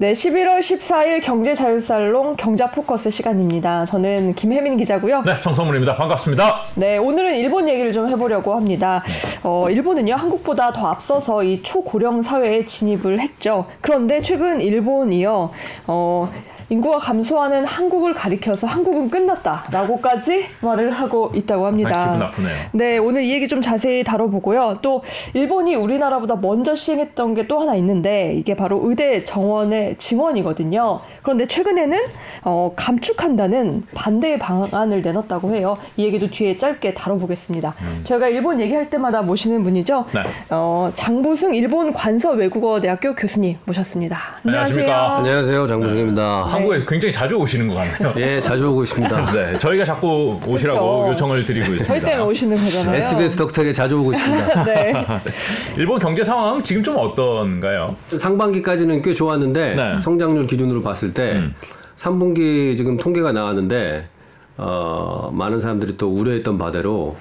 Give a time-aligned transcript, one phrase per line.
[0.00, 3.84] 네, 11월 14일 경제자유살롱 경자포커스 시간입니다.
[3.84, 5.22] 저는 김혜민 기자고요.
[5.24, 5.94] 네, 정성문입니다.
[5.96, 6.62] 반갑습니다.
[6.76, 9.04] 네, 오늘은 일본 얘기를 좀 해보려고 합니다.
[9.42, 13.66] 어, 일본은요, 한국보다 더 앞서서 이 초고령 사회에 진입을 했죠.
[13.82, 15.50] 그런데 최근 일본이요,
[15.86, 16.32] 어,
[16.70, 22.00] 인구가 감소하는 한국을 가리켜서 한국은 끝났다라고까지 말을 하고 있다고 합니다.
[22.00, 22.52] 아, 기분 나쁘네요.
[22.72, 24.78] 네, 오늘 이 얘기 좀 자세히 다뤄보고요.
[24.80, 25.02] 또
[25.34, 31.00] 일본이 우리나라보다 먼저 시행했던 게 또 하나 있는데 이게 바로 의대 정원의 증원이거든요.
[31.22, 31.98] 그런데 최근에는
[32.44, 35.76] 어, 감축한다는 반대의 방안을 내놨다고 해요.
[35.96, 37.74] 이 얘기도 뒤에 짧게 다뤄보겠습니다.
[38.04, 40.04] 저희가 일본 얘기할 때마다 모시는 분이죠.
[40.14, 40.20] 네.
[40.50, 44.16] 어, 장부승 일본 관서 외국어 대학교 교수님 모셨습니다.
[44.46, 45.16] 안녕하십니까.
[45.16, 46.44] 안녕하세요, 장부승입니다.
[46.60, 48.14] 한국에 굉장히 자주 오시는 것 같네요.
[48.18, 49.32] 예, 자주 오고 있습니다.
[49.32, 51.12] 네, 저희가 자꾸 오시라고 그렇죠.
[51.12, 51.84] 요청을 드리고 있습니다.
[51.84, 52.96] 저희 때문에 오시는 거잖아요.
[52.96, 54.64] SBS 덕택에 자주 오고 있습니다.
[54.64, 54.92] 네.
[55.76, 57.96] 일본 경제 상황 지금 좀 어떤가요?
[58.16, 59.98] 상반기까지는 꽤 좋았는데 네.
[60.00, 61.54] 성장률 기준으로 봤을 때 음.
[61.96, 64.08] 3분기 지금 통계가 나왔는데
[64.56, 67.16] 어, 많은 사람들이 또 우려했던 바대로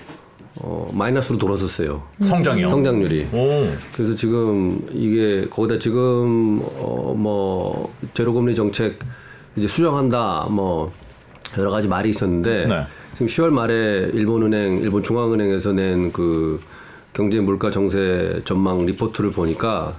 [0.62, 2.03] 어, 마이너스로 돌아섰어요.
[2.26, 2.68] 성장이요.
[2.68, 3.28] 성장률이.
[3.31, 9.00] 오, 그래서 지금 이게 거기다 지금 어 뭐 제로금리 정책
[9.55, 10.92] 이제 수정한다 뭐
[11.58, 12.83] 여러 가지 말이 있었는데 네.
[13.14, 16.59] 지금 10월 말에 일본은행 일본 중앙은행에서 낸 그
[17.14, 19.94] 경제 물가 정세 전망 리포트를 보니까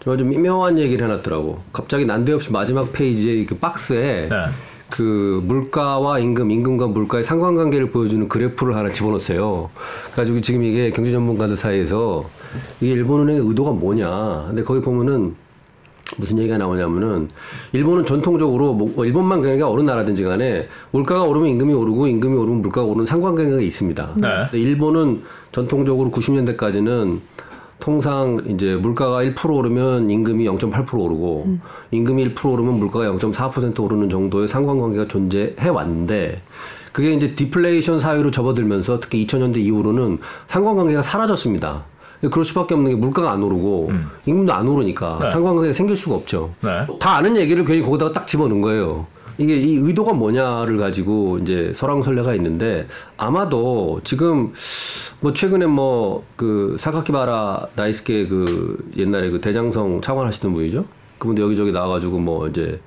[0.00, 1.58] 정말 좀 미묘한 얘기를 해놨더라고.
[1.72, 4.36] 갑자기 난데없이 마지막 페이지에 그 박스에 네.
[4.90, 9.70] 그 물가와 임금, 임금과 물가의 상관관계를 보여주는 그래프를 하나 집어넣었어요.
[10.06, 12.28] 그래가지고 지금 이게 경제 전문가들 사이에서
[12.80, 14.44] 이게 일본은행의 의도가 뭐냐.
[14.48, 15.34] 근데 거기 보면은
[16.18, 17.28] 무슨 얘기가 나오냐면은
[17.72, 22.86] 일본은 전통적으로 뭐 일본만 그냥 어느 나라든지 간에 물가가 오르면 임금이 오르고 임금이 오르면 물가가
[22.86, 24.14] 오르는 상관관계가 있습니다.
[24.16, 24.58] 네.
[24.58, 27.20] 일본은 전통적으로 90년대까지는
[27.82, 31.58] 통상 이제 물가가 1% 오르면 임금이 0.8% 오르고
[31.90, 36.42] 임금이 1% 오르면 물가가 0.4% 오르는 정도의 상관관계가 존재해 왔는데
[36.92, 41.84] 그게 이제 디플레이션 사회로 접어들면서 특히 2000년대 이후로는 상관관계가 사라졌습니다.
[42.30, 43.90] 그럴 수밖에 없는 게 물가가 안 오르고
[44.26, 45.28] 임금도 안 오르니까 네.
[45.28, 46.54] 상관관계가 생길 수가 없죠.
[46.60, 46.86] 네.
[47.00, 49.06] 다 아는 얘기를 괜히 거기다가 딱 집어넣은 거예요.
[49.38, 54.52] 이게 이 의도가 뭐냐를 가지고 이제 설왕설래가 있는데 아마도 지금
[55.20, 60.84] 뭐 최근에 뭐 그 사카키바라 에이스케 그 옛날에 그 대장성 차관 하시던 분이죠.
[61.18, 62.80] 그분도 여기저기 나와가지고 뭐 이제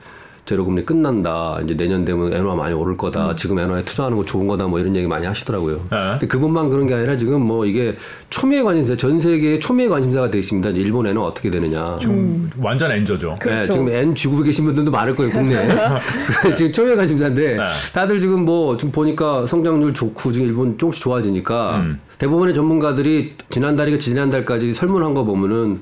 [0.45, 1.59] 제로금리 끝난다.
[1.63, 3.35] 이제 내년 되면 엔화 많이 오를 거다.
[3.35, 4.67] 지금 엔화에 투자하는 거 좋은 거다.
[4.67, 5.75] 뭐 이런 얘기 많이 하시더라고요.
[5.89, 5.97] 네.
[6.11, 7.97] 근데 그분만 그런 게 아니라 지금 뭐 이게
[8.29, 10.69] 초미의 관심사, 전 세계의 초미의 관심사가 돼 있습니다.
[10.69, 11.97] 이제 일본 엔화 어떻게 되느냐.
[11.99, 13.35] 지금 완전 엔저죠.
[13.39, 13.59] 그렇죠.
[13.59, 15.67] 네, 지금 N 지구에 계신 분들도 많을 거예요, 국내에.
[16.55, 17.65] 지금 초미의 관심사인데 네.
[17.93, 21.99] 다들 지금 뭐 지금 보니까 성장률 좋고 지금 일본 조금씩 좋아지니까 음.
[22.19, 25.81] 대부분의 전문가들이 지난달이가 지난달까지 설문한 거 보면은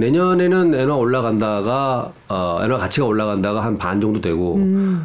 [0.00, 4.58] 내년에는 엔화 올라간다가 어 엔화 가치가 올라간다가 한 반 정도 되고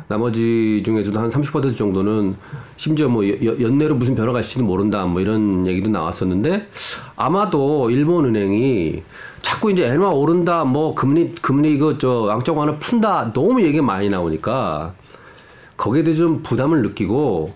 [0.08, 2.36] 나머지 중에서도 한 30% 정도는
[2.78, 6.68] 심지어 뭐 여- 여- 연내로 무슨 변화가 있을지도 모른다 뭐 이런 얘기도 나왔었는데
[7.16, 9.04] 아마도 일본 은행이
[9.42, 14.10] 자꾸 이제 엔화 오른다 뭐 금리 금리 이거 저 양적 완화 푼다 너무 얘기가 많이
[14.10, 14.94] 나오니까
[15.78, 17.50] 거기에 대해 좀 부담을 느끼고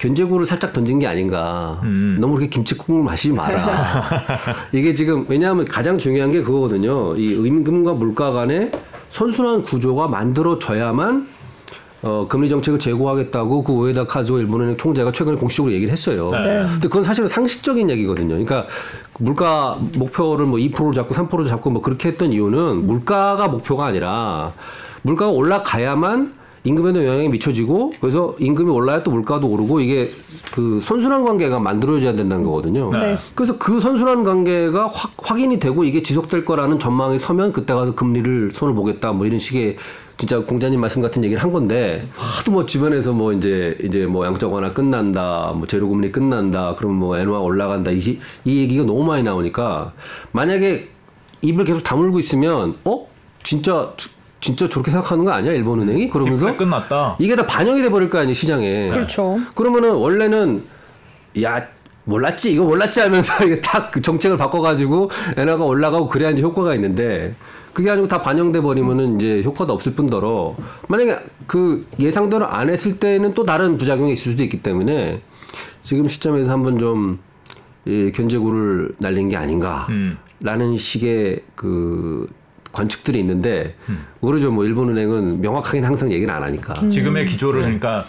[0.00, 1.78] 견제구를 살짝 던진 게 아닌가.
[2.18, 4.26] 너무 그렇게 김치국물 마시지 마라.
[4.72, 7.14] 이게 지금 왜냐하면 가장 중요한 게 그거거든요.
[7.16, 8.72] 이 임금과 물가 간의
[9.10, 11.28] 선순환 구조가 만들어져야만
[12.02, 16.30] 어, 금리 정책을 제고하겠다고 그 우에다 카즈오 일본은행 총재가 최근에 공식적으로 얘기를 했어요.
[16.30, 16.62] 네.
[16.62, 18.28] 근데 그건 사실은 상식적인 얘기거든요.
[18.28, 18.66] 그러니까
[19.18, 24.54] 물가 목표를 뭐2% 잡고 3% 잡고 뭐 그렇게 했던 이유는 물가가 목표가 아니라
[25.02, 30.10] 물가가 올라가야만 임금에도 영향이 미쳐지고 그래서 임금이 올라야 또 물가도 오르고 이게
[30.52, 32.90] 그 선순환 관계가 만들어져야 된다는 거거든요.
[32.92, 33.16] 네.
[33.34, 38.50] 그래서 그 선순환 관계가 확, 확인이 되고 이게 지속될 거라는 전망이 서면 그때 가서 금리를
[38.52, 39.76] 손을 보겠다 뭐 이런 식의
[40.18, 44.52] 진짜 공자님 말씀 같은 얘기를 한 건데 하도 뭐 주변에서 뭐 이제 이제 뭐 양적
[44.52, 49.02] 완화 끝난다 뭐 제로 금리 끝난다 그럼 뭐 엔화 올라간다 이, 시- 이 얘기가 너무
[49.02, 49.94] 많이 나오니까
[50.32, 50.88] 만약에
[51.40, 53.06] 입을 계속 다물고 있으면 어
[53.42, 53.92] 진짜
[54.40, 57.16] 진짜 저렇게 생각하는 거 아니야 일본 은행이 그러면서 끝났다.
[57.18, 59.38] 이게 다 반영이 돼 버릴 거 아니에요 시장에 그렇죠.
[59.54, 60.64] 그러면은 원래는
[61.42, 61.66] 야
[62.04, 67.34] 몰랐지 이거 몰랐지 하면서 이게 딱그 정책을 바꿔가지고 엔화가 올라가고 그래야 이제 효과가 있는데
[67.72, 70.56] 그게 아니고 다 반영돼 버리면은 이제 효과도 없을 뿐더러
[70.88, 75.20] 만약에 그 예상대로 안 했을 때는 또 다른 부작용이 있을 수도 있기 때문에
[75.82, 77.30] 지금 시점에서 한번 좀
[77.86, 80.76] 이 견제구를 날린 게 아닌가라는 음.
[80.76, 82.26] 식의 그
[82.72, 83.76] 관측들이 있는데
[84.20, 88.06] 모르죠 뭐 일본은행은 명확하게는 항상 얘기를 안 하니까 지금의 기조를 그러니까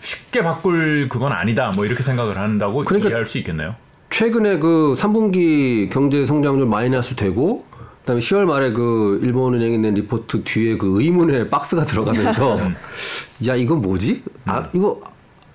[0.00, 1.72] 쉽게 바꿀 그건 아니다.
[1.76, 3.76] 뭐 이렇게 생각을 한다고 그러니까 이해할 수 있겠네요.
[4.10, 7.64] 최근에 그 3분기 경제 성장률 마이너스 되고
[8.00, 12.58] 그다음에 10월 말에 그 일본은행이 낸 리포트 뒤에 그 의문의 박스가 들어가면서
[13.46, 14.22] 야 이건 뭐지?
[14.44, 15.00] 아 이거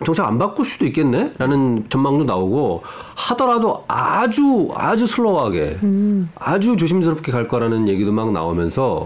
[0.06, 1.34] 정책 안 바꿀 수도 있겠네?
[1.38, 2.84] 라는 전망도 나오고
[3.16, 5.80] 하더라도 아주 아주 슬로우하게
[6.36, 9.06] 아주 조심스럽게 갈 거라는 얘기도 막 나오면서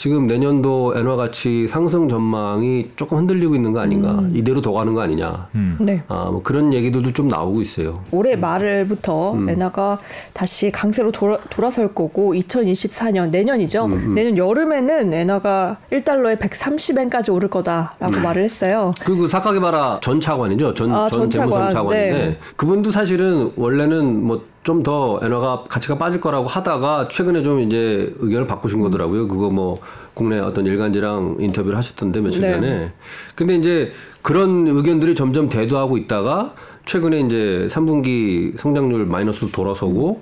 [0.00, 5.02] 지금 내년도 엔화 가치 상승 전망이 조금 흔들리고 있는 거 아닌가 이대로 더 가는 거
[5.02, 5.48] 아니냐
[5.78, 6.02] 네.
[6.08, 8.00] 아, 뭐 그런 얘기들도 좀 나오고 있어요.
[8.10, 9.50] 올해 말부터 음.
[9.50, 9.98] 엔화가
[10.32, 13.84] 다시 강세로 돌아, 돌아설 거고 2024년 내년이죠.
[13.84, 18.22] 음, 내년 여름에는 엔화가 1달러에 130엔까지 오를 거다라고 음.
[18.22, 18.94] 말을 했어요.
[19.04, 20.72] 그리고 사카게바라 전 차관이죠.
[20.72, 21.50] 전, 아, 전 전 차관.
[21.50, 22.36] 재무성 차관인데 네.
[22.56, 28.80] 그분도 사실은 원래는 뭐좀 더 엔화가 가치가 빠질 거라고 하다가 최근에 좀 이제 의견을 바꾸신
[28.80, 29.26] 거더라고요.
[29.28, 29.78] 그거 뭐
[30.14, 32.52] 국내 어떤 일간지랑 인터뷰를 하셨던데 며칠 네.
[32.52, 32.92] 전에.
[33.34, 33.92] 근데 이제
[34.22, 36.54] 그런 의견들이 점점 대두하고 있다가
[36.84, 40.20] 최근에 이제 3분기 성장률 마이너스로 돌아서고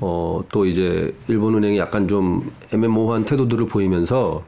[0.00, 4.42] 어 또 이제 일본은행이 약간 좀 애매모호한 태도들을 보이면서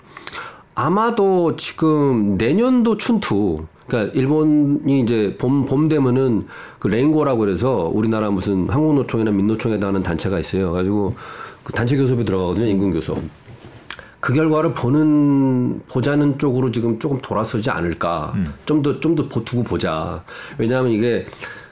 [0.74, 6.44] 아마도 지금 내년도 춘투 그러니까 일본이 이제 봄, 봄 되면은
[6.78, 10.72] 그 렌고라고 그래서 우리나라 무슨 한국노총이나 민노총에 해당하는 단체가 있어요.
[10.72, 11.12] 가지고
[11.62, 12.66] 그 단체 교섭에 들어가거든요.
[12.66, 13.18] 임금 교섭.
[14.20, 18.34] 그 결과를 보는 보자는 쪽으로 지금 조금 돌아서지 않을까.
[18.66, 20.22] 좀더 좀 더 두고 보자.
[20.58, 21.24] 왜냐하면 이게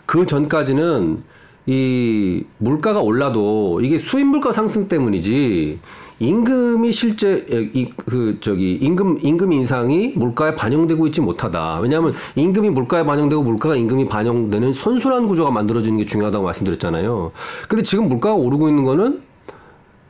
[0.05, 1.23] 그 전까지는
[1.67, 5.79] 이 물가가 올라도 이게 수입 물가 상승 때문이지
[6.20, 11.81] 임금이 실제 이 그 저기 임금 임금 인상이 물가에 반영되고 있지 못하다.
[11.81, 17.32] 왜냐하면 임금이 물가에 반영되고 물가가 임금이 반영되는 선순환 구조가 만들어지는 게 중요하다고 말씀드렸잖아요.
[17.69, 19.22] 근데 지금 물가가 오르고 있는 거는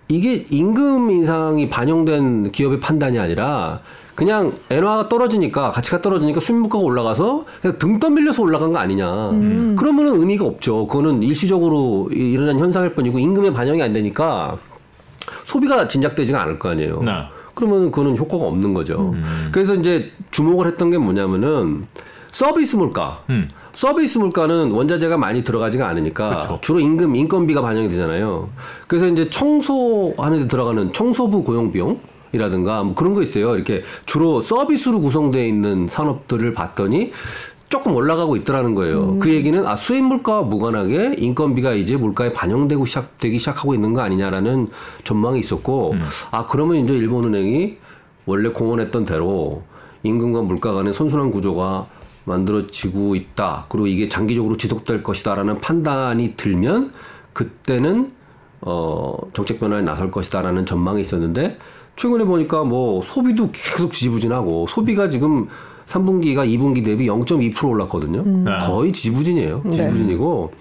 [0.08, 3.80] 이게 임금 인상이 반영된 기업의 판단이 아니라
[4.16, 9.06] 그냥 엔화가 떨어지니까 가치가 떨어지니까 수입 물가가 올라가서 그냥 등 떠밀려서 올라간 거 아니냐.
[9.78, 10.88] 그러면은 의미가 없죠.
[10.88, 14.58] 그거는 일시적으로 이- 일어난 현상일 뿐이고 임금에 반영이 안 되니까
[15.44, 17.02] 소비가 진작되지가 않을 거 아니에요.
[17.02, 17.12] 네.
[17.55, 19.14] 그러면 그거는 효과가 없는 거죠.
[19.52, 21.87] 그래서 이제 주목을 했던 게 뭐냐면은
[22.31, 23.22] 서비스 물가.
[23.28, 23.49] 음.
[23.72, 26.58] 서비스 물가는 원자재가 많이 들어가지가 않으니까 그쵸.
[26.61, 28.49] 주로 임금 인건비가 반영이 되잖아요.
[28.87, 31.99] 그래서 이제 청소하는 데 들어가는 청소부 고용 비용
[32.32, 33.55] 이라든가 뭐 그런 거 있어요.
[33.55, 37.12] 이렇게 주로 서비스로 구성되어 있는 산업들을 봤더니
[37.70, 39.17] 조금 올라가고 있더라는 거예요.
[39.20, 44.69] 그 얘기는 아 수입 물가와 무관하게 인건비가 이제 물가에 반영되고 시작되기 시작하고 있는 거 아니냐라는
[45.05, 45.94] 전망이 있었고
[46.32, 47.78] 아 그러면 이제 일본은행이
[48.26, 49.62] 원래 공언했던 대로
[50.02, 51.87] 임금과 물가 간의 선순환 구조가
[52.25, 53.67] 만들어지고 있다.
[53.69, 56.93] 그리고 이게 장기적으로 지속될 것이다라는 판단이 들면
[57.32, 58.11] 그때는
[58.62, 61.56] 어 정책 변화에 나설 것이다라는 전망이 있었는데
[61.94, 65.49] 최근에 보니까 뭐 소비도 계속 지지부진하고 소비가 지금
[65.90, 68.22] 3분기가 2분기 대비 0.2% 올랐거든요.
[68.22, 68.58] 네.
[68.62, 69.62] 거의 지지부진이에요.
[69.70, 70.52] 지지부진이고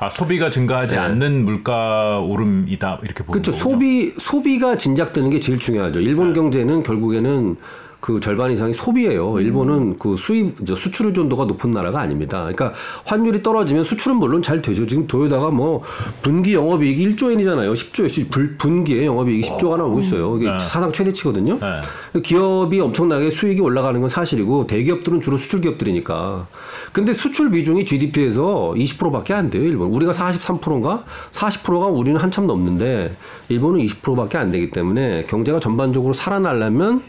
[0.00, 1.00] 아 소비가 증가하지 네.
[1.00, 3.52] 않는 물가 오름이다 이렇게 보는 그렇죠.
[3.52, 3.72] 거군요.
[3.74, 6.00] 소비 소비가 진작되는 게 제일 중요하죠.
[6.00, 7.56] 일본 경제는 결국에는
[8.00, 9.40] 그 절반 이상이 소비예요.
[9.40, 12.38] 일본은 그 수입 저 수출 의존도가 높은 나라가 아닙니다.
[12.40, 12.72] 그러니까
[13.04, 14.86] 환율이 떨어지면 수출은 물론 잘 되죠.
[14.86, 15.82] 지금 도요다가 뭐
[16.22, 17.72] 분기 영업이익이 1조 엔이잖아요.
[17.72, 20.36] 10조 불 분기에 영업이익이 10조가 나오고 있어요.
[20.36, 20.58] 이게 네.
[20.58, 21.58] 사상 최대치거든요.
[21.58, 22.20] 네.
[22.20, 26.46] 기업이 엄청나게 수익이 올라가는 건 사실이고 대기업들은 주로 수출 기업들이니까.
[26.92, 29.88] 근데 수출 비중이 GDP에서 20%밖에 안 돼요, 일본.
[29.88, 31.04] 우리가 43%인가?
[31.32, 33.14] 40%가 우리는 한참 넘는데
[33.48, 37.02] 일본은 20%밖에 안 되기 때문에 경제가 전반적으로 살아나려면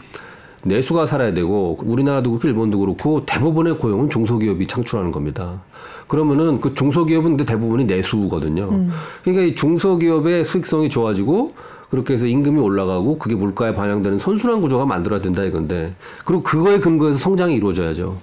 [0.64, 5.62] 내수가 살아야 되고 우리나라도 그렇고 일본도 그렇고 대부분의 고용은 중소기업이 창출하는 겁니다.
[6.06, 8.88] 그러면은 그 중소기업은 근데 대부분이 내수거든요.
[9.22, 11.52] 그러니까 이 중소기업의 수익성이 좋아지고
[11.90, 17.18] 그렇게 해서 임금이 올라가고 그게 물가에 반영되는 선순환 구조가 만들어야 된다 이건데 그리고 그거에 근거해서
[17.18, 18.16] 성장이 이루어져야죠.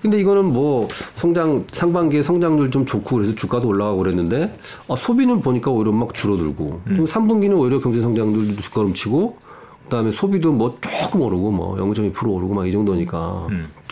[0.00, 5.70] 근데 이거는 뭐 성장 상반기에 성장률 좀 좋고 그래서 주가도 올라가고 그랬는데 아, 소비는 보니까
[5.70, 9.36] 오히려 막 줄어들고 지금 3분기는 오히려 경제 성장률도 뒷걸음치고
[9.90, 13.46] 그다음에 소비도 뭐 조금 오르고 뭐 0.2% 오르고 막 이 정도니까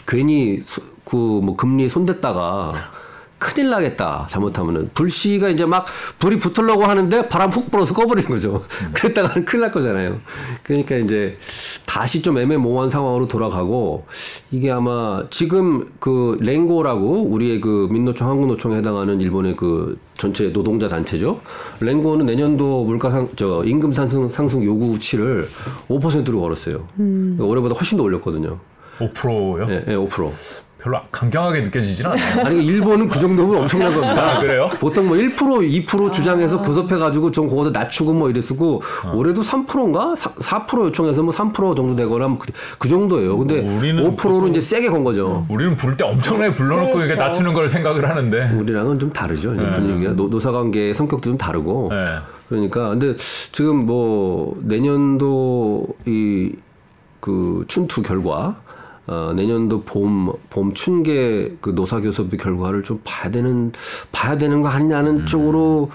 [0.06, 0.60] 괜히
[1.04, 2.70] 그 뭐 금리 손댔다가
[3.38, 5.86] 큰일 나겠다 잘못하면은 불씨가 이제 막
[6.18, 8.64] 불이 붙으려고 하는데 바람 훅 불어서 꺼버리는 거죠.
[8.92, 10.20] 그랬다가는 큰일 날 거잖아요.
[10.62, 11.38] 그러니까 이제
[11.86, 14.06] 다시 좀 애매모호한 상황으로 돌아가고
[14.50, 21.40] 이게 아마 지금 그 랭고라고 우리의 그 민노총 한국노총에 해당하는 일본의 그 전체 노동자 단체죠.
[21.80, 25.48] 랭고는 내년도 물가 상, 저 임금 상승 상승 요구치를
[25.88, 26.80] 5%로 걸었어요.
[26.96, 28.58] 그러니까 올해보다 훨씬 더 올렸거든요.
[28.98, 29.66] 5%요?
[29.70, 30.67] 예, 예, 5%.
[30.88, 32.18] 별로 강경하게 느껴지진 않아요.
[32.46, 34.36] 아니 일본은 그 정도면 엄청난 겁니다.
[34.36, 34.70] 아, 그래요?
[34.80, 38.82] 보통 뭐 1% 2% 주장해서 교섭해가지고 좀 그거도 낮추고 뭐 이랬고
[39.14, 40.30] 올해도 3%인가 4,
[40.66, 43.36] 4% 요청해서 뭐 3% 정도 되거나 뭐 그, 그 정도예요.
[43.36, 45.44] 근데 우리는 5%로 이제 세게 건 거죠.
[45.48, 47.22] 우리는 부를 때 엄청나게 불러놓고 이게 그렇죠.
[47.22, 48.50] 낮추는 걸 생각을 하는데.
[48.58, 49.52] 우리랑은 좀 다르죠.
[49.52, 51.88] 분위기가 노, 노사관계의 성격도 좀 다르고.
[51.90, 52.16] 네.
[52.48, 53.14] 그러니까 근데
[53.52, 56.52] 지금 뭐 내년도 이
[57.20, 58.60] 그 춘투 결과
[59.08, 63.72] 어, 내년도 봄, 봄 춘계 그 노사교섭의 결과를 좀 봐야 되는,
[64.12, 65.90] 봐야 되는 거 아니냐는 쪽으로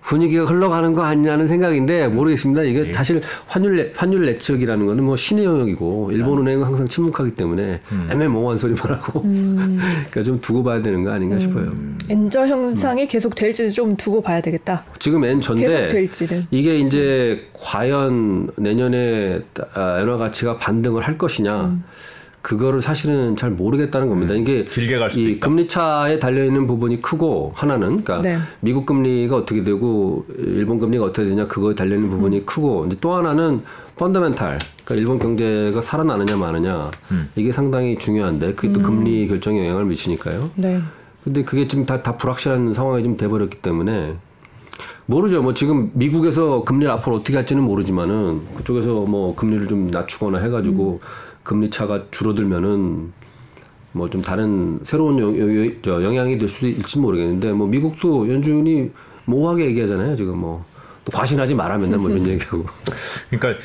[0.00, 2.62] 분위기가 흘러가는 거 아니냐는 생각인데 모르겠습니다.
[2.62, 8.56] 이게 사실 환율, 예- 환율 예측이라는 거는 뭐 신의 영역이고 일본은행은 항상 침묵하기 때문에 애매모호한
[8.56, 9.20] 소리만 하고
[10.08, 11.70] 그러니까 좀 두고 봐야 되는 거 아닌가 싶어요.
[12.08, 14.86] 엔저 현상이 계속 될지는 좀 두고 봐야 되겠다.
[14.98, 16.46] 지금 엔 전데 계속 될지는.
[16.50, 19.42] 이게 이제 과연 내년에
[19.74, 21.84] 아, 엔화 가치가 반등을 할 것이냐 음.
[22.48, 24.34] 그거를 사실은 잘 모르겠다는 겁니다.
[24.34, 25.46] 이게 길게 갈 수도 이 있다.
[25.46, 28.38] 금리 차에 달려 있는 부분이 크고 하나는 그러니까 네.
[28.60, 32.16] 미국 금리가 어떻게 되고 일본 금리가 어떻게 되냐 그거에 달려 있는 음.
[32.16, 33.60] 부분이 크고 이제 또 하나는
[33.96, 37.28] 펀더멘탈 그러니까 일본 경제가 살아나느냐 마느냐 음.
[37.36, 38.72] 이게 상당히 중요한데 그게 음.
[38.72, 40.48] 또 금리 결정에 영향을 미치니까요.
[40.54, 40.80] 네.
[41.24, 44.16] 근데 그게 지금 다, 다 불확실한 상황이 좀 돼버렸기 때문에
[45.04, 45.42] 모르죠.
[45.42, 51.00] 뭐 지금 미국에서 금리를 앞으로 어떻게 할지는 모르지만은 그쪽에서 뭐 금리를 좀 낮추거나 해가지고
[51.42, 53.12] 금리 차가 줄어들면은
[53.92, 58.90] 뭐 좀 다른 새로운 영, 영, 저 영향이 될 수도 있을지 모르겠는데 뭐 미국도 연준이
[59.24, 60.14] 모호하게 얘기하잖아요.
[60.16, 62.64] 지금 뭐또 과신하지 마라 맨날 뭐 이런 얘기하고.
[63.30, 63.62] 그러니까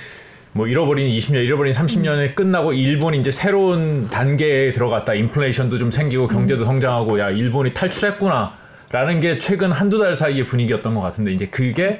[0.53, 5.13] 뭐 잃어버린 20년, 잃어버린 30년에 끝나고 일본이 이제 새로운 단계에 들어갔다.
[5.13, 8.53] 인플레이션도 좀 생기고 경제도 성장하고 야 일본이 탈출했구나
[8.91, 11.97] 라는 게 최근 한두 달 사이의 분위기였던 것 같은데 이제 그게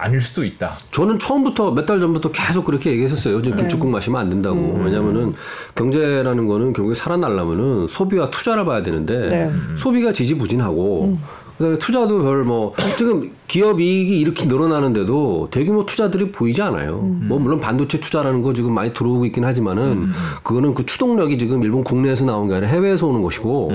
[0.00, 0.76] 아닐 수도 있다.
[0.90, 3.42] 저는 처음부터 몇 달 전부터 계속 그렇게 얘기했었어요.
[3.42, 4.80] 지금 김치국 마시면 안 된다고.
[4.84, 5.34] 왜냐면은
[5.74, 9.50] 경제라는 거는 결국에 살아나려면은 소비와 투자를 봐야 되는데 네.
[9.76, 11.18] 소비가 지지부진하고
[11.60, 16.96] 그다음에 투자도 별 뭐 지금 기업 이익이 이렇게 늘어나는데도 대규모 투자들이 보이지 않아요.
[17.28, 20.08] 뭐 물론 반도체 투자라는 거 지금 많이 들어오고 있긴 하지만은
[20.42, 23.72] 그거는 그 추동력이 지금 일본 국내에서 나온 게 아니라 해외에서 오는 것이고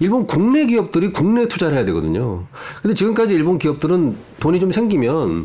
[0.00, 2.44] 일본 국내 기업들이 국내 투자를 해야 되거든요.
[2.80, 5.44] 근데 지금까지 일본 기업들은 돈이 좀 생기면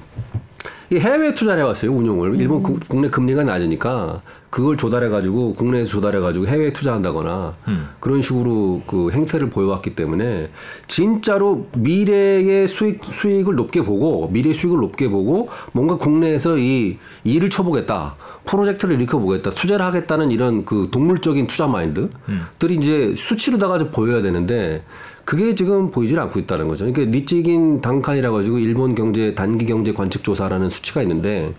[0.51, 0.51] 이
[1.00, 2.40] 해외 투자를 해왔어요 운용을.
[2.42, 4.18] 일본 국- 국내 금리가 낮으니까
[4.50, 7.54] 그걸 조달해가지고 국내에서 조달해가지고 해외에 투자한다거나
[8.02, 10.50] 그런 식으로 그 행태를 보여왔기 때문에
[10.88, 18.16] 진짜로 미래의 수익 수익을 높게 보고 미래 수익을 높게 보고 뭔가 국내에서 이 일을 쳐보겠다
[18.44, 24.84] 프로젝트를 일으켜보겠다 투자를 하겠다는 이런 그 동물적인 투자 마인드들이 이제 수치로다가 좀 보여야 되는데
[25.26, 26.86] 그게 지금 보이질 않고 있다는 거죠.
[26.86, 31.54] 그러니까 니찌긴 단칸이라 가지고 일본 경제 단기 경제 관측 조사라는 수치가 있는데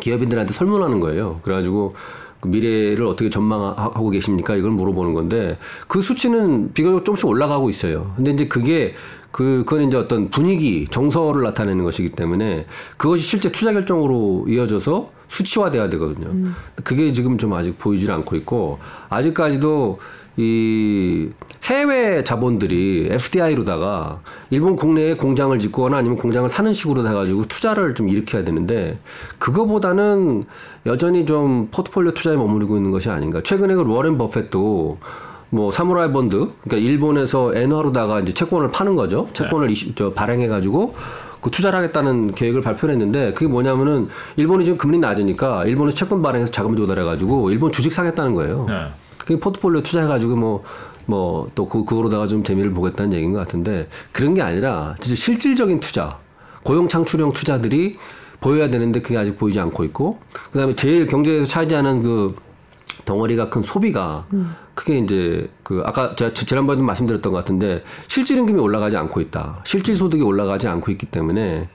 [0.00, 1.40] 기업인들한테 설문하는 거예요.
[1.42, 1.94] 그래가지고
[2.40, 4.54] 그 미래를 어떻게 전망하고 계십니까?
[4.56, 8.12] 이걸 물어보는 건데 그 수치는 비교적 조금씩 올라가고 있어요.
[8.16, 8.94] 근데 이제 그게
[9.30, 12.66] 그 그건 이제 어떤 분위기 정서를 나타내는 것이기 때문에
[12.96, 16.52] 그것이 실제 투자 결정으로 이어져서 수치화돼야 되거든요.
[16.84, 18.78] 그게 지금 좀 아직 보이질 않고 있고
[19.08, 19.98] 아직까지도
[20.38, 21.30] 이
[21.64, 28.44] 해외 자본들이 FDI로다가 일본 국내에 공장을 짓거나 아니면 공장을 사는 식으로 해가지고 투자를 좀 일으켜야
[28.44, 28.98] 되는데
[29.38, 30.44] 그거보다는
[30.84, 33.40] 여전히 좀 포트폴리오 투자에 머무르고 있는 것이 아닌가.
[33.42, 34.98] 최근에 그 워렌 버핏도
[35.50, 39.28] 뭐 사무라이 본드, 그러니까 일본에서 엔화로다가 이제 채권을 파는 거죠.
[39.32, 40.94] 채권을 이십- 저 발행해가지고
[41.40, 46.76] 그 투자를 하겠다는 계획을 발표했는데 그게 뭐냐면은 일본이 지금 금리 낮으니까 일본에서 채권 발행해서 자금을
[46.76, 48.66] 조달해가지고 일본 주식 사겠다는 거예요.
[48.68, 48.74] 네.
[49.26, 50.62] 그 포트폴리오 투자해가지고 뭐,
[51.06, 55.80] 뭐, 또 그, 그거로다가 좀 재미를 보겠다는 얘기인 것 같은데 그런 게 아니라 진짜 실질적인
[55.80, 56.18] 투자,
[56.62, 57.96] 고용 창출형 투자들이
[58.40, 60.18] 보여야 되는데 그게 아직 보이지 않고 있고
[60.52, 62.34] 그 다음에 제일 경제에서 차지하는 그
[63.04, 64.26] 덩어리가 큰 소비가
[64.74, 69.62] 크게 이제 그 아까 제가 지- 지난번에도 말씀드렸던 것 같은데 실질 임금이 올라가지 않고 있다.
[69.64, 71.68] 실질 소득이 올라가지 않고 있기 때문에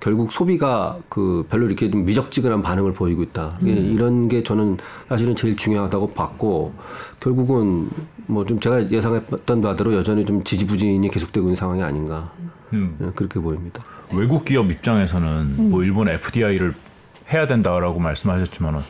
[0.00, 3.58] 결국 소비가 그 별로 이렇게 좀 미적지근한 반응을 보이고 있다.
[3.66, 4.78] 예, 이런 게 저는
[5.08, 6.72] 사실은 제일 중요하다고 봤고
[7.20, 7.88] 결국은
[8.26, 12.32] 뭐 좀 제가 예상했던 바대로 여전히 좀 지지부진이 계속되고 있는 상황이 아닌가
[12.72, 13.82] 음, 예, 그렇게 보입니다.
[14.14, 15.28] 외국 기업 입장에서는
[15.58, 15.70] 음.
[15.70, 16.72] 뭐 일본 FDI를
[17.32, 18.80] 해야 된다라고 말씀하셨지만은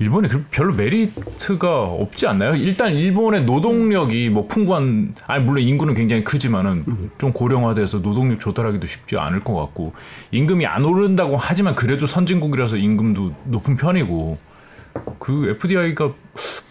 [0.00, 2.54] 일본이 그- 별로 메리트가 없지 않나요?
[2.56, 6.84] 일단 일본의 노동력이 뭐 풍부한 아니 물론 인구는 굉장히 크지만은
[7.18, 9.92] 좀 고령화돼서 노동력 조달하기도 쉽지 않을 것 같고
[10.32, 14.38] 임금이 안 오른다고 하지만 그래도 선진국이라서 임금도 높은 편이고
[15.18, 16.10] 그 FDI가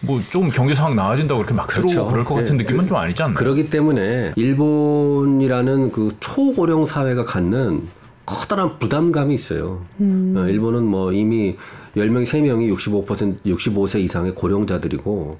[0.02, 2.10] 뭐 좀 경제 상황 나아진다고 그렇게 막 들어오고 그렇죠.
[2.10, 3.36] 그럴 것 같은 예, 느낌은 좀 아니지 않나요?
[3.36, 7.82] 그러기 때문에 일본이라는 그 초고령 사회가 갖는
[8.26, 9.82] 커다란 부담감이 있어요.
[10.00, 11.56] 어, 일본은 뭐 이미
[11.96, 15.38] 10명, 3명이 65% 65세 이상의 고령자들이고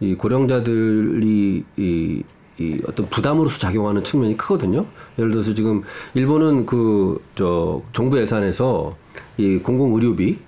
[0.00, 2.22] 이 고령자들이 이,
[2.58, 4.86] 이 어떤 부담으로서 작용하는 측면이 크거든요.
[5.18, 5.82] 예를 들어서 지금
[6.14, 8.96] 일본은 그 저 정부 예산에서
[9.36, 10.38] 이 공공 의료비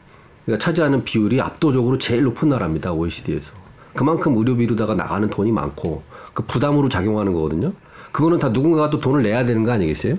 [0.49, 2.93] 가 차지하는 비율이 압도적으로 제일 높은 나라입니다.
[2.93, 3.53] OECD에서.
[3.95, 7.73] 그만큼 의료비로다가 나가는 돈이 많고 그 부담으로 작용하는 거거든요.
[8.13, 10.17] 그거는 다 누군가가 또 돈을 내야 되는 거 아니겠어요?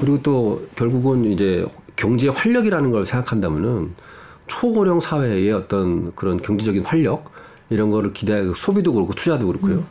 [0.00, 1.64] 그리고 또 결국은 이제
[1.94, 3.94] 경제의 활력이라는 걸 생각한다면은
[4.52, 7.30] 초고령 사회의 어떤 그런 경제적인 활력
[7.70, 9.82] 이런 거를 기대하 소비도 그렇고 투자도 그렇고요.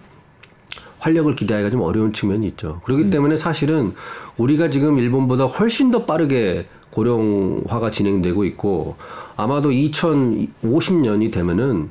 [1.00, 2.80] 활력을 기대하기가 좀 어려운 측면이 있죠.
[2.86, 3.94] 그렇기 때문에 사실은
[4.38, 8.98] 우리가 지금 일본보다 훨씬 더 빠르게 고령화가 진행되고 있고
[9.36, 11.90] 아마도 2050년이 되면은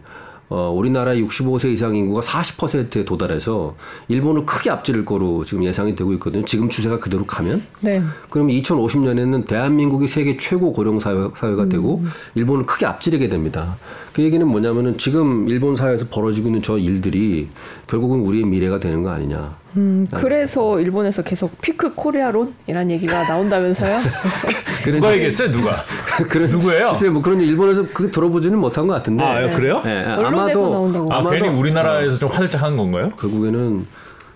[0.50, 3.76] 어, 우리나라 65세 이상 인구가 40%에 도달해서
[4.08, 6.44] 일본을 크게 앞지를 거로 지금 예상이 되고 있거든요.
[6.44, 7.62] 지금 추세가 그대로 가면.
[7.82, 8.02] 네.
[8.28, 12.04] 그럼 2050년에는 대한민국이 세계 최고 고령 사회, 사회가 되고
[12.34, 13.76] 일본을 크게 앞지르게 됩니다.
[14.12, 17.48] 그 얘기는 뭐냐면은 지금 일본 사회에서 벌어지고 있는 저 일들이
[17.86, 19.56] 결국은 우리의 미래가 되는 거 아니냐.
[19.76, 23.98] 음, 그래서 일본에서 계속 peak Korea론이란 얘기가 나온다면서요?
[24.90, 25.50] 누가 얘기했어요?
[25.50, 25.76] 누가?
[26.28, 26.88] 그런 누구예요?
[26.88, 29.24] 글쎄 뭐 그런 일본에서 그 들어보지는 못한 것 같은데.
[29.24, 29.82] 아, 그래요?
[29.86, 31.12] 예, 언론에서 나온다고.
[31.12, 33.10] 아, 아마도 괜히 우리나라에서 좀 화들짝 한 건가요?
[33.20, 33.86] 결국에는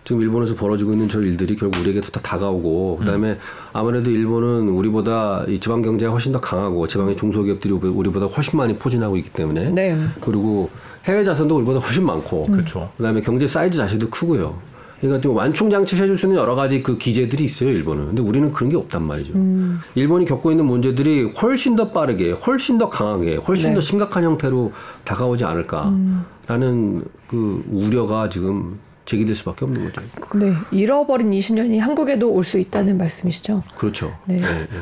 [0.04, 3.38] 지금 일본에서 벌어지고 있는 저 일들이 결국 우리에게 다 다가오고 그다음에
[3.72, 9.16] 아무래도 일본은 우리보다 이 지방 경제가 훨씬 더 강하고 지방의 중소기업들이 우리보다 훨씬 많이 포진하고
[9.16, 9.96] 있기 때문에 네.
[10.20, 10.68] 그리고
[11.06, 12.90] 해외 자산도 우리보다 훨씬 많고 그렇죠.
[12.98, 14.58] 그다음에 경제 사이즈 자체도 크고요.
[15.00, 18.06] 그러니까 좀 완충 장치 해줄 수 있는 여러 가지 그 기제들이 있어요 일본은.
[18.06, 19.34] 근데 우리는 그런 게 없단 말이죠.
[19.94, 23.74] 일본이 겪고 있는 문제들이 훨씬 더 빠르게, 훨씬 더 강하게, 훨씬 네.
[23.74, 24.72] 더 심각한 형태로
[25.04, 30.00] 다가오지 않을까라는 그 우려가 지금 제기될 수밖에 없는 거죠.
[30.34, 30.52] 네.
[30.70, 33.62] 잃어버린 20년이 한국에도 올 수 있다는 말씀이시죠?
[33.74, 34.14] 그렇죠.
[34.26, 34.36] 네.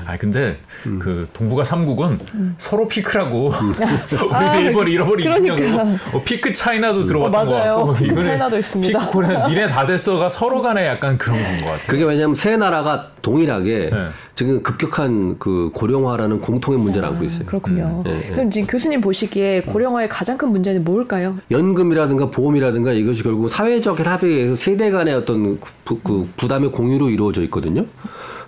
[0.05, 0.57] 아 근데
[0.99, 2.19] 그 동북아 삼국은
[2.59, 3.53] 서로 피크라고
[4.11, 5.55] 우리도 아, 일본이 잃어버린 그러니까.
[5.57, 7.77] 20년이고 어, peak China도 들어봤던 어, 것 맞아요.
[7.77, 8.99] 같고 peak China도 있습니다.
[8.99, 11.87] peak Korea 니네 다 됐어가 서로 간에 약간 그런 건 것 같아요.
[11.87, 14.09] 그게 왜냐하면 세 나라가 동일하게 네.
[14.35, 17.47] 지금 급격한 그 고령화라는 공통의 문제를 안고 있어요.
[17.47, 18.03] 그렇군요.
[18.05, 18.33] 음, 예, 예.
[18.33, 21.39] 그럼 지금 교수님 보시기에 고령화의 가장 큰 문제는 뭘까요?
[21.51, 27.43] 연금이라든가 보험이라든가 이것이 결국 사회적 합의에 의해서 세대 간의 어떤 부, 그 부담의 공유로 이루어져
[27.43, 27.87] 있거든요.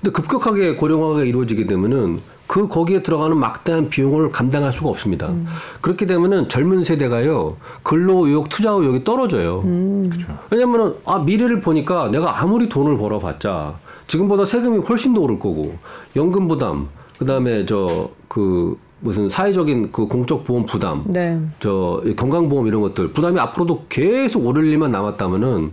[0.01, 5.33] 근데 급격하게 고령화가 이루어지게 되면은 그 거기에 들어가는 막대한 비용을 감당할 수가 없습니다.
[5.81, 9.63] 그렇게 되면은 젊은 세대가요 근로 의욕, 투자 의욕이 떨어져요.
[9.63, 10.39] 그렇죠.
[10.51, 15.77] 왜냐면은 아 미래를 보니까 내가 아무리 돈을 벌어봤자 지금보다 세금이 훨씬 더 오를 거고
[16.17, 16.89] 연금 부담
[17.19, 21.41] 그다음에 저 그 무슨 사회적인 그 공적 보험 부담 네.
[21.61, 25.71] 저 건강보험 이런 것들 부담이 앞으로도 계속 오를 일만 남았다면은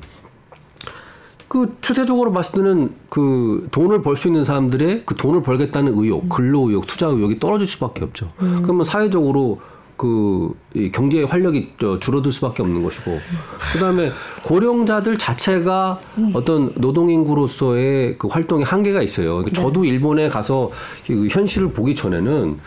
[1.47, 6.69] 그 추세적으로 봤을 때는 그 돈을 벌 수 있는 사람들의 그 돈을 벌겠다는 의욕, 근로
[6.69, 8.27] 의욕, 투자 의욕이 떨어질 수밖에 없죠.
[8.61, 9.59] 그러면 사회적으로
[9.97, 13.11] 그이 경제의 활력이 저 줄어들 수밖에 없는 것이고
[13.73, 14.09] 그다음에
[14.43, 15.99] 고령자들 자체가
[16.33, 19.37] 어떤 노동인구로서의 그 활동의 한계가 있어요.
[19.37, 20.69] 그러니까 저도 일본에 가서
[21.05, 22.57] 그 현실을 보기 전에는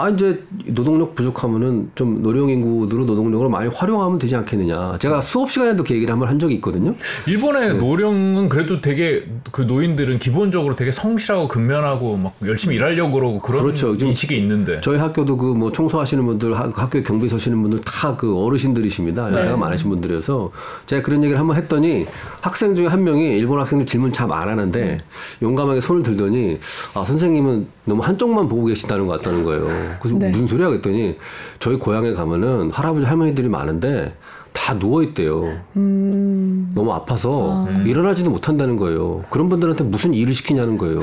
[0.00, 4.96] 아 이제 노동력 부족하면은 좀 노령 인구들로 노동력을 많이 활용하면 되지 않겠느냐.
[5.00, 6.94] 제가 수업 시간에도 그 얘기를 한번 한 적이 있거든요.
[7.26, 7.78] 일본의 네.
[7.80, 13.92] 노령은 그래도 되게 그 노인들은 기본적으로 되게 성실하고 근면하고 막 열심히 일하려고 그러고 그런 그렇죠.
[13.94, 18.36] 인식이 있는데 저희 학교도 그 뭐 청소하시는 분들, 하- 학교 경비 서시는 분들 다 그
[18.38, 19.32] 어르신들이십니다.
[19.32, 20.52] 연세가 많으신 분들이어서
[20.86, 22.06] 제가 그런 얘기를 한번 했더니
[22.40, 24.98] 학생 중에 한 명이 일본 학생들 질문 참 안 하는데
[25.42, 26.58] 용감하게 손을 들더니
[26.94, 29.66] 아 선생님은 너무 한쪽만 보고 계시다는 것 같다는 거예요.
[30.00, 30.30] 그래서 네.
[30.30, 31.18] 무슨 소리야 그랬더니
[31.58, 34.14] 저희 고향에 가면은 할아버지 할머니들이 많은데
[34.52, 35.42] 다 누워 있대요.
[35.74, 39.22] 너무 아파서 일어나지도 못한다는 거예요.
[39.30, 41.00] 그런 분들한테 무슨 일을 시키냐는 거예요.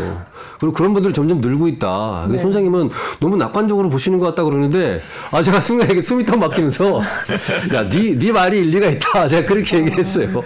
[0.59, 2.27] 그리고 그런 분들이 점점 늘고 있다.
[2.29, 2.37] 네.
[2.37, 4.99] 선생님은 너무 낙관적으로 보시는 것 같다 그러는데
[5.31, 6.99] 아 제가 순간 이게 숨이 탁 막히면서
[7.73, 9.27] 야네 네 말이 일리가 있다.
[9.27, 10.43] 제가 그렇게 얘기했어요.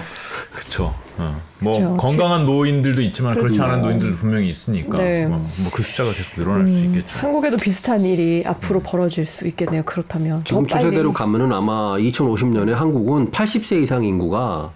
[0.54, 0.94] 그렇죠.
[1.20, 1.36] 어.
[1.60, 1.98] 뭐 그쵸.
[1.98, 5.26] 건강한 노인들도 있지만 그렇지 않은 노인들도 분명히 있으니까 네.
[5.26, 7.08] 뭐그 숫자가 계속 늘어날 수 있겠죠.
[7.20, 9.84] 한국에도 비슷한 일이 앞으로 벌어질 수 있겠네요.
[9.84, 10.66] 그렇다면 지금.
[10.66, 14.72] 추세대로 가면은 아마 2050년에 한국은 80세 이상 인구가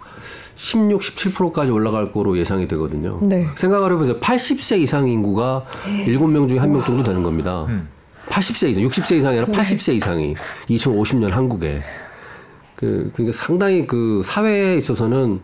[0.56, 3.20] 16, 17%까지 올라갈 거로 예상이 되거든요.
[3.24, 3.48] 네.
[3.56, 4.20] 생각을 해보세요.
[4.20, 5.64] 80세 이상 인구가
[6.06, 7.66] 7명 중에 1명 정도 되는 겁니다.
[8.28, 10.36] 80세 이상, 60세 이상이 아니라 80세 이상이
[10.70, 11.82] 2050년 한국에.
[12.76, 15.40] 그, 그러니까 상당히 그 사회에 있어서는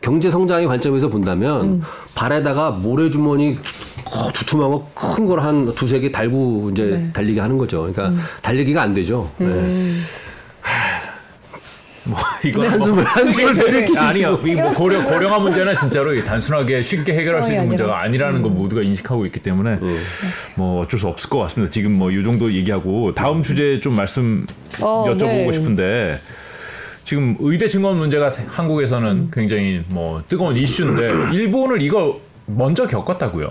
[0.00, 1.82] 경제 성장의 관점에서 본다면
[2.14, 3.58] 발에다가 모래주머니
[4.04, 7.86] 두- 두툼하고 큰걸 한 두세 개 달고 이제 달리게 하는 거죠.
[7.92, 9.30] 그러니까 달리기가 안 되죠.
[9.38, 9.50] 네.
[12.04, 14.40] 뭐 이거 한숨을 한숨을 내뱉기시고 아니요.
[14.46, 18.42] 이뭐 고령 고령화 문제는 진짜로 단순하게 쉽게 해결할 수 있는 문제가 아니라는 음.
[18.42, 19.78] 거 모두가 인식하고 있기 때문에
[20.54, 21.70] 뭐 어쩔 수 없을 것 같습니다.
[21.70, 24.46] 지금 뭐 이 정도 얘기하고 다음 주제 좀 말씀
[24.80, 25.52] 어, 여쭤보고 네.
[25.52, 26.18] 싶은데
[27.08, 33.46] 지금 의대 증원 문제가 한국에서는 굉장히 뭐 뜨거운 이슈인데 일본을 이거 먼저 겪었다고요.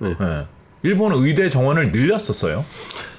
[0.00, 0.14] 네.
[0.20, 0.46] 예.
[0.82, 2.66] 일본은 의대 정원을 늘렸었어요.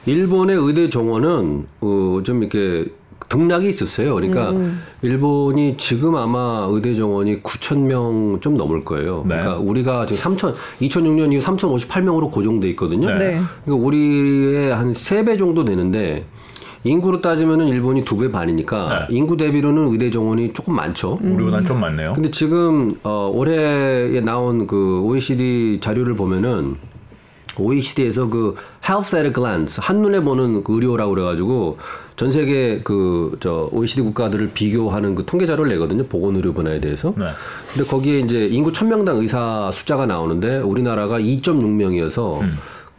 [0.06, 2.86] 일본의 의대 정원은 어, 좀 이렇게
[3.30, 4.14] 등락이 있었어요.
[4.14, 4.54] 그러니까
[5.02, 9.24] 일본이 지금 아마 의대 정원이 9천 명 좀 넘을 거예요.
[9.28, 9.38] 네.
[9.40, 13.08] 그러니까 우리가 지금 3천 2006년 이후 3,058명으로 고정돼 있거든요.
[13.10, 13.18] 네.
[13.18, 13.42] 네.
[13.66, 16.26] 그러니까 우리의 한 세 배 정도 되는데
[16.84, 19.16] 인구로 따지면은 일본이 두 배 반이니까 네.
[19.16, 21.18] 인구 대비로는 의대 정원이 조금 많죠.
[21.22, 22.14] 우리보다는 좀 많네요.
[22.14, 26.76] 근데 지금 어, 올해에 나온 그 OECD 자료를 보면은
[27.58, 28.56] OECD에서 그
[28.88, 31.78] health at a glance 한눈에 보는 그 의료라고 그래가지고
[32.16, 37.14] 전 세계 그 저 OECD 국가들을 비교하는 그 통계 자료를 내거든요 보건 의료 분야에 대해서.
[37.18, 37.26] 네.
[37.74, 42.40] 근데 거기에 이제 인구 1000명당 의사 숫자가 나오는데 우리나라가 2.6명이어서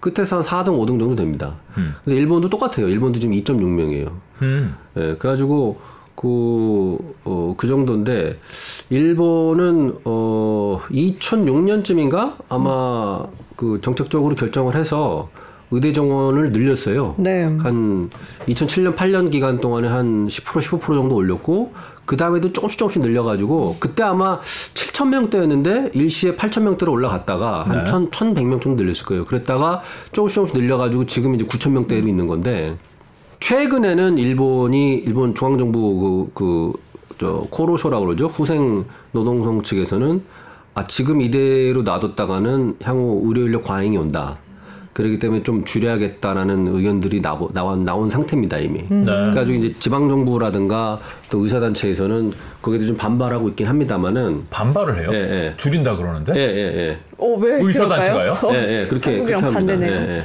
[0.01, 1.57] 끝에서 한 4등 5등 정도 됩니다.
[2.05, 2.89] 근데 일본도 똑같아요.
[2.89, 4.11] 일본도 지금 2.6명이에요.
[4.43, 4.75] 음.
[4.97, 5.79] 예, 그래가지고
[6.21, 8.39] 그, 어, 그 정도인데,
[8.91, 12.35] 일본은, 어, 2006년쯤인가?
[12.51, 13.25] 아마
[13.57, 15.31] 그 정책적으로 결정을 해서
[15.71, 17.15] 의대 정원을 늘렸어요.
[17.17, 17.45] 네.
[17.45, 18.11] 한
[18.47, 21.73] 2007년, 8년 기간 동안에 한 10%, 15% 정도 올렸고,
[22.11, 24.41] 그 다음에도 조금씩 조금씩 늘려가지고, 그때 아마
[24.75, 27.85] 7,000명대였는데, 일시에 8,000명대로 올라갔다가, 한 네.
[27.85, 29.25] 1,000, 1,100명 정도 늘렸을 거예요.
[29.25, 32.77] 그랬다가 조금씩 조금씩 늘려가지고, 지금 이제 9,000명대로 있는 건데,
[33.39, 40.23] 최근에는 일본이 일본 중앙정부 그 그 저 코로쇼라고 그러죠 후생 노동성 측에서는
[40.73, 44.39] 아 지금 이대로 놔뒀다가는 향후 의료 인력 과잉이 온다.
[45.01, 48.85] 그렇기 때문에 좀 줄여야겠다라는 의견들이 나온 나온 상태입니다 이미.
[48.89, 49.05] 네.
[49.05, 55.09] 그래가지고 이제 지방 정부라든가 또 의사 단체에서는 거기에 좀 반발하고 있긴 합니다만은 반발을 해요.
[55.13, 55.55] 예, 예.
[55.57, 56.35] 줄인다 그러는데.
[56.37, 56.99] 예 예, 예.
[57.17, 57.89] 어, 왜 의사?
[57.89, 58.35] 단체가요?
[58.53, 59.51] 예, 예, 그렇게, 그렇게 합니다.
[59.51, 59.93] 반대네요.
[59.93, 60.25] 예, 예.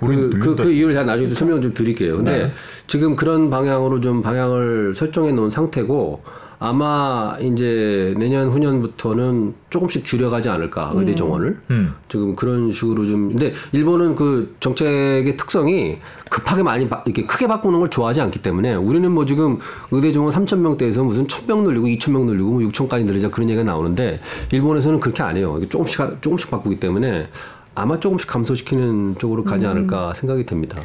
[0.00, 0.56] 그, 그.
[0.56, 2.16] 그 이유를 제가 나중에 또 설명 좀 드릴게요.
[2.16, 2.50] 근데 네.
[2.86, 6.20] 지금 그런 방향으로 좀 방향을 설정해 놓은 상태고
[6.58, 11.94] 아마 이제 내년 후년부터는 조금씩 줄여가지 않을까 의대 정원을 음.
[12.08, 15.98] 지금 그런 식으로 좀 근데 일본은 그 정책의 특성이
[16.30, 19.58] 급하게 많이 바, 이렇게 크게 바꾸는 걸 좋아하지 않기 때문에 우리는 뭐 지금
[19.90, 24.20] 의대 정원 3천 명대에서 무슨 1,000명 늘리고 2,000명 늘리고 뭐 6,000까지 늘리자 그런 얘기가 나오는데
[24.52, 25.60] 일본에서는 그렇게 안 해요.
[25.68, 27.28] 조금씩 가- 조금씩 바꾸기 때문에
[27.74, 30.78] 아마 조금씩 감소시키는 쪽으로 가지 않을까 생각이 됩니다.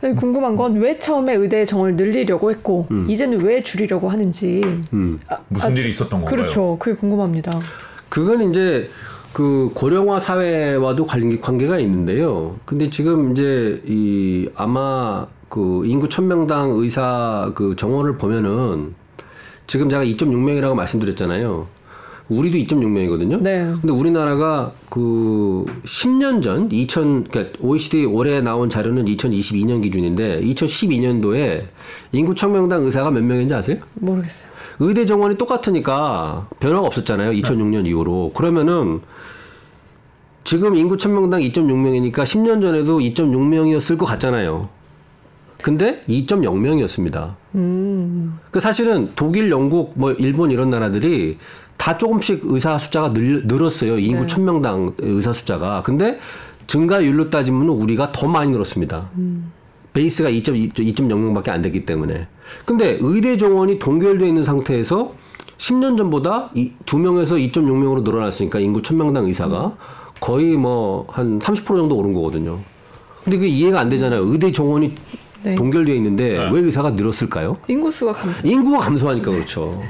[0.00, 4.60] 궁금한 건 왜 처음에 의대 정원을 늘리려고 했고 이제는 왜 줄이려고 하는지
[4.92, 5.18] 음.
[5.28, 6.30] 아, 무슨 아, 일이 있었던 건가요?
[6.36, 6.76] 그렇죠.
[6.78, 7.58] 그게 궁금합니다.
[8.08, 8.88] 그건 이제
[9.32, 12.56] 그 고령화 사회와도 관계, 관계가 있는데요.
[12.64, 18.94] 근데 지금 이제 이 아마 그 인구 1000명당 의사 그 정원을 보면은
[19.66, 21.66] 지금 제가 2.6명이라고 말씀드렸잖아요.
[22.28, 23.40] 우리도 2.6명이거든요.
[23.40, 23.72] 네.
[23.80, 31.64] 근데 우리나라가 그 10년 전 2000 그러니까 OECD 올해 나온 자료는 2022년 기준인데 2012년도에
[32.12, 33.78] 인구 1000명당 의사가 몇 명인지 아세요?
[33.94, 34.50] 모르겠어요.
[34.80, 37.32] 의대 정원이 똑같으니까 변화가 없었잖아요.
[37.32, 38.32] 2006년 이후로.
[38.34, 39.00] 그러면은
[40.44, 44.68] 지금 인구 1000명당 2.6명이니까 10년 전에도 2.6명이었을 것 같잖아요.
[45.60, 47.34] 근데 2.0명이었습니다.
[48.50, 51.38] 그 사실은 독일, 영국, 뭐 일본 이런 나라들이
[51.78, 53.98] 다 조금씩 의사 숫자가 늘, 늘었어요.
[53.98, 54.26] 인구 네.
[54.26, 55.82] 1000명당 의사 숫자가.
[55.84, 56.18] 근데
[56.66, 59.08] 증가율로 따지면 우리가 더 많이 늘었습니다.
[59.94, 62.26] 베이스가 2.0명밖에 안 되기 때문에.
[62.66, 65.14] 근데 의대 정원이 동결되어 있는 상태에서
[65.56, 69.76] 10년 전보다 이, 2명에서 2.6명으로 늘어났으니까 인구 1000명당 의사가
[70.20, 72.58] 거의 뭐 한 30% 정도 오른 거거든요.
[73.24, 74.22] 근데 그게 이해가 안 되잖아요.
[74.24, 74.94] 의대 정원이
[75.44, 75.54] 네.
[75.54, 77.56] 동결되어 있는데 왜 의사가 늘었을까요?
[77.68, 78.46] 인구수가 감소.
[78.46, 79.82] 인구가 감소하니까 그렇죠.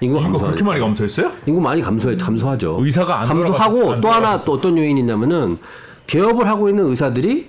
[0.00, 0.64] 인구가 이거 그렇게 감소하니까.
[0.64, 1.32] 많이 감소했어요?
[1.46, 2.76] 인구 많이 감소해 감소하죠.
[2.80, 4.38] 의사가 안 감소하고 안 또 하나.
[4.38, 5.58] 또 어떤 요인이 있냐면은
[6.06, 7.48] 개업을 하고 있는 의사들이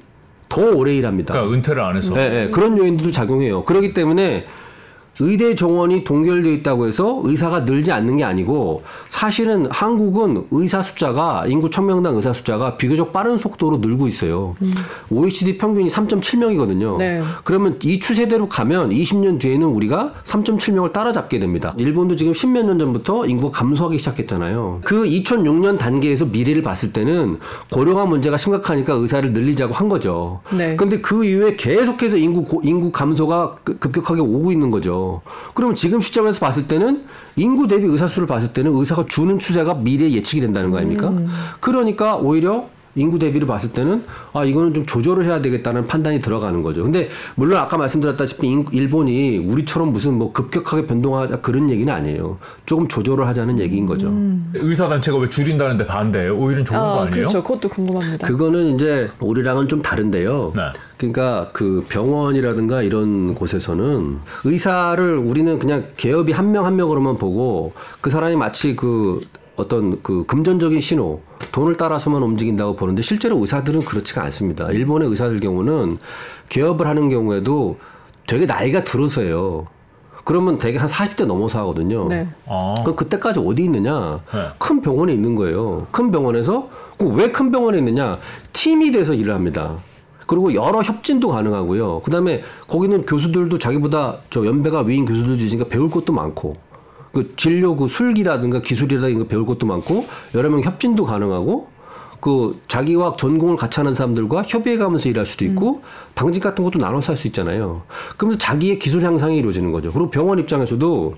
[0.50, 1.34] 더 오래 일합니다.
[1.34, 2.14] 그러니까 은퇴를 안 해서.
[2.18, 3.64] 예, 예, 그런 요인들도 작용해요.
[3.64, 4.46] 그렇기 때문에
[5.20, 11.70] 의대 정원이 동결되어 있다고 해서 의사가 늘지 않는 게 아니고 사실은 한국은 의사 숫자가 인구
[11.70, 14.56] 1000명당 의사 숫자가 비교적 빠른 속도로 늘고 있어요.
[15.12, 16.98] OECD 평균이 3.7명이거든요.
[16.98, 17.22] 네.
[17.44, 21.74] 그러면 이 추세대로 가면 20년 뒤에는 우리가 3.7명을 따라잡게 됩니다.
[21.78, 24.82] 일본도 지금 10몇 년 전부터 인구가 감소하기 시작했잖아요.
[24.84, 27.38] 그 2006년 단계에서 미래를 봤을 때는
[27.72, 30.40] 고령화 문제가 심각하니까 의사를 늘리자고 한 거죠.
[30.58, 30.76] 네.
[30.78, 35.01] 근데 그 이후에 계속해서 인구 고- 인구 감소가 급- 급격하게 오고 있는 거죠.
[35.54, 37.04] 그러면 지금 시점에서 봤을 때는
[37.36, 41.12] 인구 대비 의사 수를 봤을 때는 의사가 주는 추세가 미래에 예측이 된다는 거 아닙니까?
[41.60, 46.84] 그러니까 오히려 인구 대비를 봤을 때는 아 이거는 좀 조절을 해야 되겠다는 판단이 들어가는 거죠.
[46.84, 52.38] 근데 물론 아까 말씀드렸다시피 인- 일본이 우리처럼 무슨 뭐 급격하게 변동하자 그런 얘기는 아니에요.
[52.66, 54.12] 조금 조절을 하자는 얘기인 거죠.
[54.56, 56.38] 의사 단체가 왜 줄인다는데 반대예요?
[56.38, 57.12] 오히려 좋은 거 아, 아니에요?
[57.12, 57.42] 그렇죠.
[57.44, 58.28] 그것도 궁금합니다.
[58.28, 60.54] 그거는 이제 우리랑은 좀 다른데요.
[60.56, 60.62] 네.
[60.98, 68.10] 그러니까 그 병원이라든가 이런 곳에서는 의사를 우리는 그냥 개업이 한 명 한 명으로만 보고 그
[68.10, 69.20] 사람이 마치 그
[69.62, 71.22] 어떤 그 금전적인 신호,
[71.52, 74.70] 돈을 따라서만 움직인다고 보는데 실제로 의사들은 그렇지가 않습니다.
[74.72, 75.98] 일본의 의사들 경우는
[76.50, 77.78] 개업을 하는 경우에도
[78.28, 79.68] 되게 나이가 들어서요.
[80.24, 82.08] 그러면 되게 한 40대 넘어서 하거든요.
[82.08, 82.28] 네.
[82.46, 82.76] 아.
[82.86, 84.20] 그 그때까지 어디 있느냐?
[84.32, 84.40] 네.
[84.60, 85.88] 큰 병원에 있는 거예요.
[85.92, 86.70] 큰 병원에서
[87.00, 88.20] 왜 큰 병원에 있느냐?
[88.54, 89.78] 팀이 돼서 일을 합니다.
[90.28, 92.02] 그리고 여러 협진도 가능하고요.
[92.02, 96.56] 그다음에 거기는 교수들도 자기보다 저 연배가 위인 교수들도 있으니까 배울 것도 많고
[97.14, 101.68] 그 진료 그 술기라든가 기술이라든가 배울 것도 많고 여러 명 협진도 가능하고
[102.22, 105.82] 그 자기와 전공을 같이 하는 사람들과 협의해 가면서 일할 수도 있고
[106.14, 107.82] 당직 같은 것도 나눠서 할 수 있잖아요.
[108.16, 109.92] 그러면서 자기의 기술 향상이 이루어지는 거죠.
[109.92, 111.16] 그리고 병원 입장에서도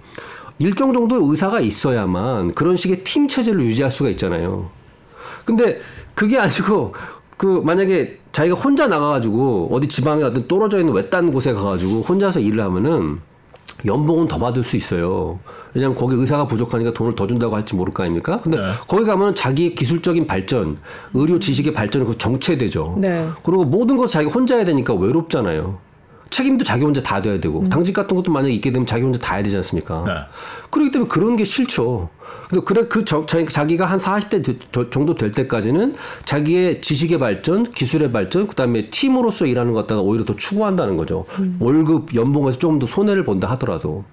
[0.60, 4.70] 일정 정도 의사가 있어야만 그런 식의 팀 체제를 유지할 수가 있잖아요.
[5.46, 5.80] 근데
[6.16, 6.94] 그게 아니고
[7.38, 12.64] 그 만약에 자기가 혼자 나가가지고 어디 지방에 어떤 떨어져 있는 외딴 곳에 가가지고 혼자서 일을
[12.64, 13.20] 하면은
[13.86, 15.40] 연봉은 더 받을 수 있어요.
[15.74, 18.38] 왜냐하면 거기 의사가 부족하니까 돈을 더 준다고 할지 모를 거 아닙니까?
[18.38, 18.64] 근데 네.
[18.88, 20.78] 거기 가면 자기의 기술적인 발전,
[21.14, 22.96] 의료 지식의 발전이 그 정체되죠.
[23.00, 23.28] 네.
[23.44, 25.80] 그리고 모든 것을 자기가 혼자 해야 되니까 외롭잖아요.
[26.30, 29.36] 책임도 자기 혼자 다 돼야 되고 당직 같은 것도 만약에 있게 되면 자기 혼자 다
[29.36, 30.04] 해야 되지 않습니까?
[30.08, 30.14] 네.
[30.74, 32.10] 그렇기 때문에 그런 게 싫죠.
[32.50, 35.94] 근데 그래 그 저, 자기- 자기가 한 40대 되- 저- 정도 될 때까지는
[36.26, 41.26] 자기의 지식의 발전, 기술의 발전, 그다음에 팀으로서 일하는 것 갖다가 오히려 더 추구한다는 거죠.
[41.60, 44.04] 월급, 연봉에서 조금 더 손해를 본다 하더라도.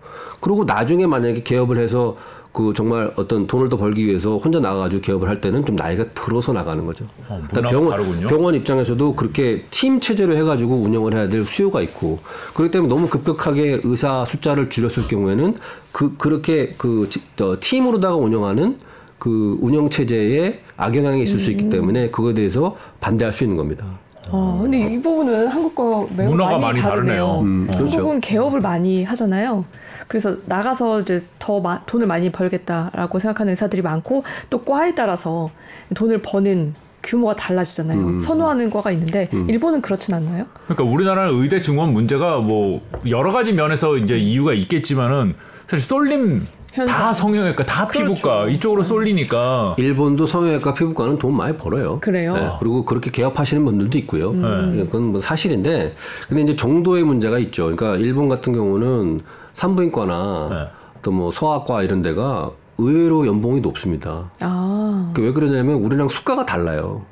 [0.40, 2.16] 그리고 나중에 만약에 개업을 해서
[2.52, 6.52] 그 정말 어떤 돈을 더 벌기 위해서 혼자 나가가지고 개업을 할 때는 좀 나이가 들어서
[6.52, 7.04] 나가는 거죠.
[7.28, 8.26] 어, 병원, 다르군요.
[8.26, 12.18] 병원 입장에서도 그렇게 팀 체제로 해가지고 운영을 해야 될 수요가 있고
[12.54, 15.54] 그렇기 때문에 너무 급격하게 의사 숫자를 줄였을 경우에는
[15.92, 18.78] 그 그렇게 그 지- 어, 팀으로다가 운영하는
[19.18, 21.70] 그 운영 체제에 악영향이 있을 수 있기 음.
[21.70, 23.86] 때문에 그거에 대해서 반대할 수 있는 겁니다.
[24.32, 27.26] 어, 근데 이 부분은 한국과 매우 문화가 많이, 많이 다르네요.
[27.26, 27.40] 다르네요.
[27.40, 27.96] 음, 그렇죠.
[27.96, 29.64] 한국은 개업을 많이 하잖아요.
[30.08, 35.50] 그래서 나가서 이제 더 마- 돈을 많이 벌겠다라고 생각하는 의사들이 많고 또 과에 따라서
[35.94, 37.98] 돈을 버는 규모가 달라지잖아요.
[37.98, 38.18] 음.
[38.18, 40.44] 선호하는 과가 있는데 일본은 그렇진 않나요?
[40.66, 45.34] 그러니까 우리나라는 의대 증원 문제가 뭐 여러 가지 면에서 이제 이유가 있겠지만은
[45.70, 47.12] 사실 쏠림 다 현상.
[47.14, 48.48] 성형외과 다 피부과 그렇죠.
[48.48, 51.98] 이쪽으로 쏠리니까 일본도 성형외과 피부과는 돈 많이 벌어요.
[52.00, 52.34] 그래요?
[52.34, 54.30] 네, 그리고 그렇게 개업하시는 분들도 있고요.
[54.30, 54.74] 음.
[54.76, 55.94] 예, 그건 뭐 사실인데,
[56.28, 57.64] 근데 이제 정도의 문제가 있죠.
[57.74, 59.20] 그러니까 일본 같은 경우는
[59.52, 60.68] 산부인과나 네.
[61.02, 64.30] 또뭐 소아과 이런 데가 의외로 연봉이 높습니다.
[64.40, 67.02] 아, 그 왜 그러냐면 우리랑 수가가 달라요.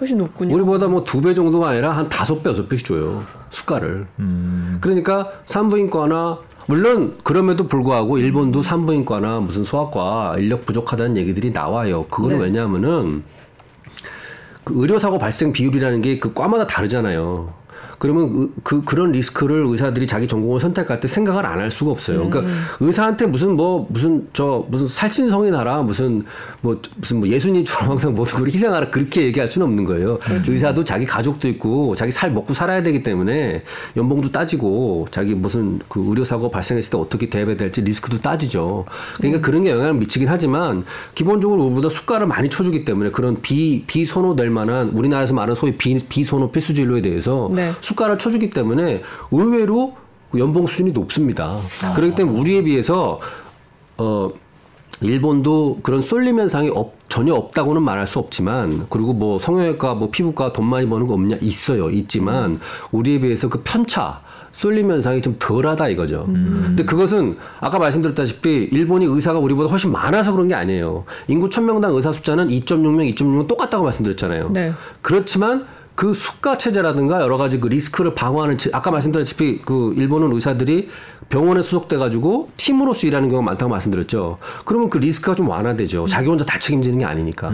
[0.00, 0.54] 훨씬 높군요.
[0.54, 3.24] 우리보다 뭐 두 배 정도가 아니라 한 다섯 배 여섯 배씩 줘요.
[3.50, 4.06] 수가를.
[4.20, 12.06] 음, 그러니까 산부인과나 물론 그럼에도 불구하고 일본도 산부인과나 무슨 소아과 인력 부족하다는 얘기들이 나와요.
[12.06, 12.44] 그거는 네.
[12.44, 13.22] 왜냐하면은
[14.64, 17.52] 그 의료사고 발생 비율이라는 게 그 과마다 다르잖아요.
[17.98, 22.28] 그러면 의- 그 그런 리스크를 의사들이 자기 전공을 선택할 때 생각을 안 할 수가 없어요.
[22.28, 26.22] 그러니까 의사한테 무슨 뭐 무슨 저 무슨 살신성이 나라 무슨
[26.60, 30.18] 뭐 무슨 뭐 예수님처럼 항상 모든 걸 희생하라 그렇게 얘기할 수는 없는 거예요.
[30.46, 33.62] 의사도 자기 가족도 있고 자기 살 먹고 살아야 되기 때문에
[33.96, 38.84] 연봉도 따지고 자기 무슨 그 의료 사고 발생했을 때 어떻게 대비해야 될지 리스크도 따지죠.
[39.16, 44.50] 그러니까 그런 게 영향을 미치긴 하지만 기본적으로 우리보다 수가를 많이 쳐주기 때문에 그런 비 비선호될
[44.50, 47.72] 만한 우리나라에서 말하는 소위 비, 비선호 필수 진료에 대해서 네.
[47.86, 49.96] 수가를 쳐주기 때문에 의외로
[50.30, 51.56] 그 연봉 수준이 높습니다.
[51.94, 53.20] 그렇기 때문에 우리에 비해서
[53.96, 54.30] 어
[55.00, 60.52] 일본도 그런 쏠림 현상이 없, 전혀 없다고는 말할 수 없지만 그리고 뭐 성형외과 뭐 피부과
[60.52, 62.58] 돈 많이 버는 거 없냐 있어요 있지만
[62.92, 64.22] 우리에 비해서 그 편차
[64.52, 66.24] 쏠림 현상이 좀 덜하다 이거죠.
[66.26, 71.04] 근데 그것은 아까 말씀드렸다시피 일본이 의사가 우리보다 훨씬 많아서 그런 게 아니에요.
[71.28, 74.48] 인구 1000명당 의사 숫자는 2.6명, 2.6명 똑같다고 말씀드렸잖아요.
[74.54, 74.72] 네.
[75.02, 80.90] 그렇지만 그 수가 체제라든가 여러 가지 그 리스크를 방어하는 체- 아까 말씀드렸다시피 그 일본은 의사들이
[81.30, 84.36] 병원에 소속돼 가지고 팀으로서 일하는 경우가 많다고 말씀드렸죠.
[84.66, 86.04] 그러면 그 리스크가 좀 완화되죠.
[86.06, 87.50] 자기 혼자 다 책임지는 게 아니니까.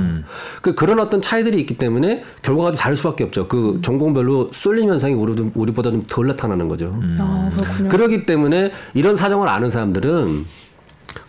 [0.60, 3.46] 그 그런 어떤 차이들이 있기 때문에 결과가 좀 다를 수밖에 없죠.
[3.46, 6.90] 그 전공별로 쏠림 현상이 우리도 우리보다 좀 덜 나타나는 거죠.
[7.20, 7.88] 아, 그렇군요.
[7.88, 10.44] 그렇기 때문에 이런 사정을 아는 사람들은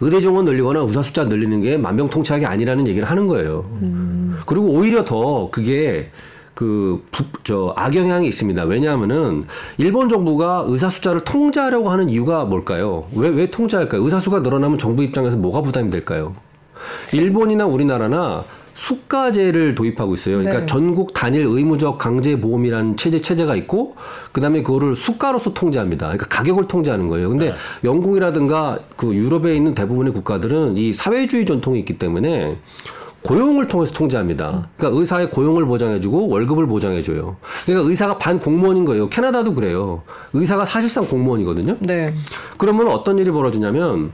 [0.02, 3.64] 의대 정원 늘리거나 의사 숫자 늘리는 게 만병통치약이 아니라는 얘기를 하는 거예요.
[4.48, 6.10] 그리고 오히려 더 그게
[6.54, 8.64] 그, 부, 저, 악영향이 있습니다.
[8.64, 9.44] 왜냐하면은,
[9.78, 13.06] 일본 정부가 의사 숫자를 통제하려고 하는 이유가 뭘까요?
[13.16, 14.04] 왜, 왜 통제할까요?
[14.04, 16.36] 의사 수가 늘어나면 정부 입장에서 뭐가 부담이 될까요?
[17.14, 18.44] 일본이나 우리나라나
[18.76, 20.38] 수가제를 도입하고 있어요.
[20.38, 20.66] 그러니까 네.
[20.66, 23.96] 전국 단일 의무적 강제 보험이라는 체제 체제가 있고
[24.32, 26.08] 그다음에 그거를 수가로서 통제합니다.
[26.08, 27.30] 그러니까 가격을 통제하는 거예요.
[27.30, 27.56] 근데 네.
[27.84, 32.58] 영국이라든가 그 유럽에 있는 대부분의 국가들은 이 사회주의 전통이 있기 때문에
[33.24, 34.68] 고용을 통해서 통제합니다.
[34.78, 37.38] 그러니까 의사의 고용을 보장해주고 월급을 보장해줘요.
[37.66, 39.10] 그러니까 의사가 반 공무원인 거예요.
[39.10, 40.04] 캐나다도 그래요.
[40.34, 41.78] 의사가 사실상 공무원이거든요.
[41.80, 42.14] 네.
[42.58, 44.12] 그러면 어떤 일이 벌어지냐면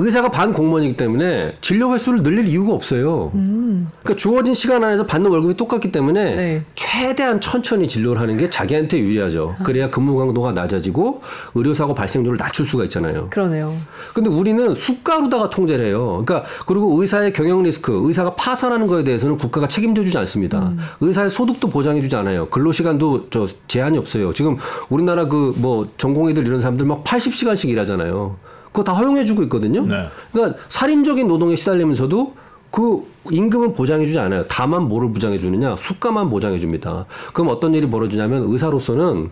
[0.00, 3.30] 의사가 반 공무원이기 때문에 진료 횟수를 늘릴 이유가 없어요.
[3.32, 6.64] 그러니까 주어진 시간 안에서 받는 월급이 똑같기 때문에 네.
[6.74, 9.56] 최대한 천천히 진료를 하는 게 자기한테 유리하죠.
[9.62, 11.22] 그래야 근무 강도가 낮아지고
[11.54, 13.28] 의료사고 발생률을 낮출 수가 있잖아요.
[13.30, 13.76] 그러네요.
[14.14, 16.22] 근데 우리는 숫가루다가 통제를 해요.
[16.24, 20.72] 그러니까 그리고 의사의 경영 리스크, 의사가 파산하는 거에 대해서는 국가가 책임져 주지 않습니다.
[21.00, 22.48] 의사의 소득도 보장해 주지 않아요.
[22.48, 24.32] 근로 시간도 저 제한이 없어요.
[24.32, 24.56] 지금
[24.88, 28.36] 우리나라 그 뭐 전공의들 이런 사람들 막 80시간씩 일하잖아요.
[28.72, 29.86] 그거 다 허용해 주고 있거든요.
[29.86, 30.08] 네.
[30.32, 32.34] 그러니까 살인적인 노동에 시달리면서도
[32.70, 34.42] 그 임금은 보장해 주지 않아요.
[34.42, 35.76] 다만 뭐를 보장해 주느냐?
[35.76, 37.06] 수가만 보장해 줍니다.
[37.32, 39.30] 그럼 어떤 일이 벌어지냐면 의사로서는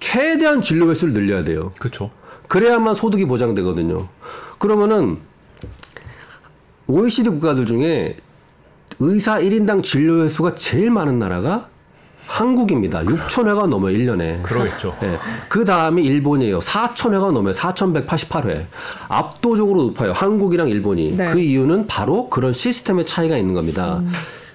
[0.00, 1.72] 최대한 진료 횟수를 늘려야 돼요.
[1.78, 2.10] 그렇죠.
[2.48, 4.08] 그래야만 소득이 보장되거든요.
[4.58, 5.18] 그러면은
[6.86, 8.16] OECD 국가들 중에
[9.00, 11.68] 의사 1인당 진료 횟수가 제일 많은 나라가
[12.28, 13.02] 한국입니다.
[13.04, 14.42] 6천 회가 넘어요, 1년에.
[14.42, 14.94] 그러겠죠.
[15.48, 16.58] 그 다음이 일본이에요.
[16.58, 17.52] 4천 회가 넘어요.
[17.54, 18.66] 4,188회.
[19.08, 20.12] 압도적으로 높아요.
[20.12, 21.16] 한국이랑 일본이.
[21.16, 21.30] 네.
[21.30, 24.02] 그 이유는 바로 그런 시스템의 차이가 있는 겁니다.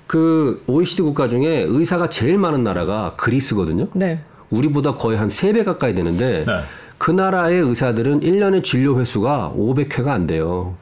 [0.05, 3.87] 그 OECD 국가 중에 의사가 제일 많은 나라가 그리스거든요.
[3.93, 4.21] 네.
[4.51, 6.59] 우리보다 거의 한세배 가까이 되는데 네.
[7.03, 10.77] 그 나라의 의사들은 1년에 진료 횟수가 500회가 안 돼요.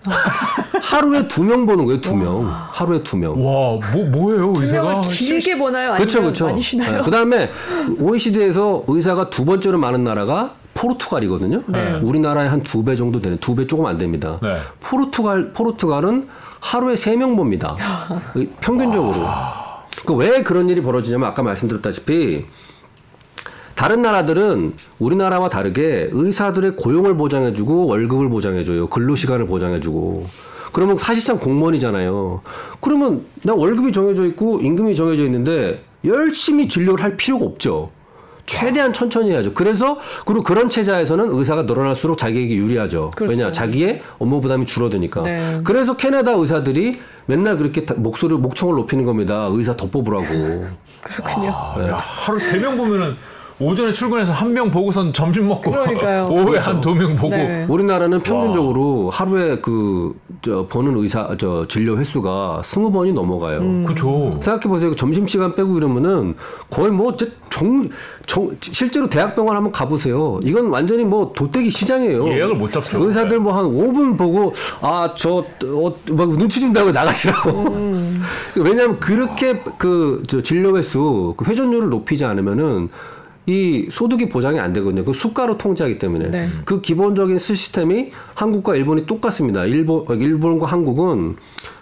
[0.80, 2.46] 하루에 두 명 보는 거예요, 두 명.
[2.48, 3.32] 하루에 두 명.
[3.44, 5.02] 와, 뭐 뭐예요, 의사가?
[5.02, 5.94] 길게 보나요?
[5.94, 6.46] 아니면 그렇죠, 그렇죠.
[6.46, 7.02] 많이 쉬나요?
[7.02, 7.50] 그 다음에
[7.98, 11.64] OECD에서 의사가 두 번째로 많은 나라가 포르투갈이거든요.
[11.66, 11.94] 네.
[12.04, 14.38] 우리나라의 한 두 배 정도 되는 두 배 조금 안 됩니다.
[14.44, 14.58] 네.
[14.80, 16.28] 포르투갈 포르투갈은
[16.60, 17.76] 하루에 세 명 봅니다.
[18.36, 19.16] 의- 평균적으로.
[20.06, 22.46] 그 왜 그런 일이 벌어지냐면 아까 말씀드렸다시피
[23.76, 28.88] 다른 나라들은 우리나라와 다르게 의사들의 고용을 보장해주고 월급을 보장해줘요.
[28.88, 30.26] 근로시간을 보장해주고.
[30.72, 32.42] 그러면 사실상 공무원이잖아요.
[32.80, 37.92] 그러면 나 월급이 정해져 있고 임금이 정해져 있는데 열심히 진료를 할 필요가 없죠.
[38.46, 39.54] 최대한 천천히 해야죠.
[39.54, 43.12] 그래서 그리고 그런 체제에서는 의사가 늘어날수록 자기에게 유리하죠.
[43.16, 43.32] 그렇죠.
[43.32, 45.24] 왜냐 자기의 업무 부담이 줄어드니까.
[45.24, 45.58] 네.
[45.64, 49.48] 그래서 캐나다 의사들이 맨날 그렇게 다- 목소리 목청을 높이는 겁니다.
[49.52, 50.26] 의사 더 뽑으라고.
[51.04, 51.50] 그렇군요.
[51.54, 53.16] 아, 야, 하루 세 명 보면은
[53.62, 56.24] 오전에 출근해서 한 명 보고선 점심 먹고 그러니까요.
[56.30, 57.66] 오후에 한두 명 보고 네.
[57.70, 63.60] 우리나라는 평균적으로 하루에 그 저 보는 의사 저 진료 횟수가 스무 번이 넘어가요.
[63.60, 63.84] 음.
[63.84, 64.40] 그렇죠.
[64.42, 64.96] 생각해 보세요.
[64.96, 66.34] 점심 시간 빼고 이러면은
[66.72, 67.88] 거의 뭐 정,
[68.26, 70.40] 정 실제로 대학병원 한번 가보세요.
[70.44, 72.28] 이건 완전히 뭐 도떼기 시장이에요.
[72.30, 73.06] 예약을 못 잡죠.
[73.06, 77.66] 의사들 뭐 한 5분 보고 아저막 눈치 준다고 나가시라고.
[78.58, 82.90] 왜냐하면 그렇게 그 저 진료 횟수 그 회전율을 높이지 않으면은
[83.48, 85.04] 이 소득이 보장이 안 되거든요.
[85.04, 86.48] 그 수가로 통제하기 때문에 네.
[86.64, 89.66] 그 기본적인 시스템이 한국과 일본이 똑같습니다.
[89.66, 91.36] 일본 일본과 한국은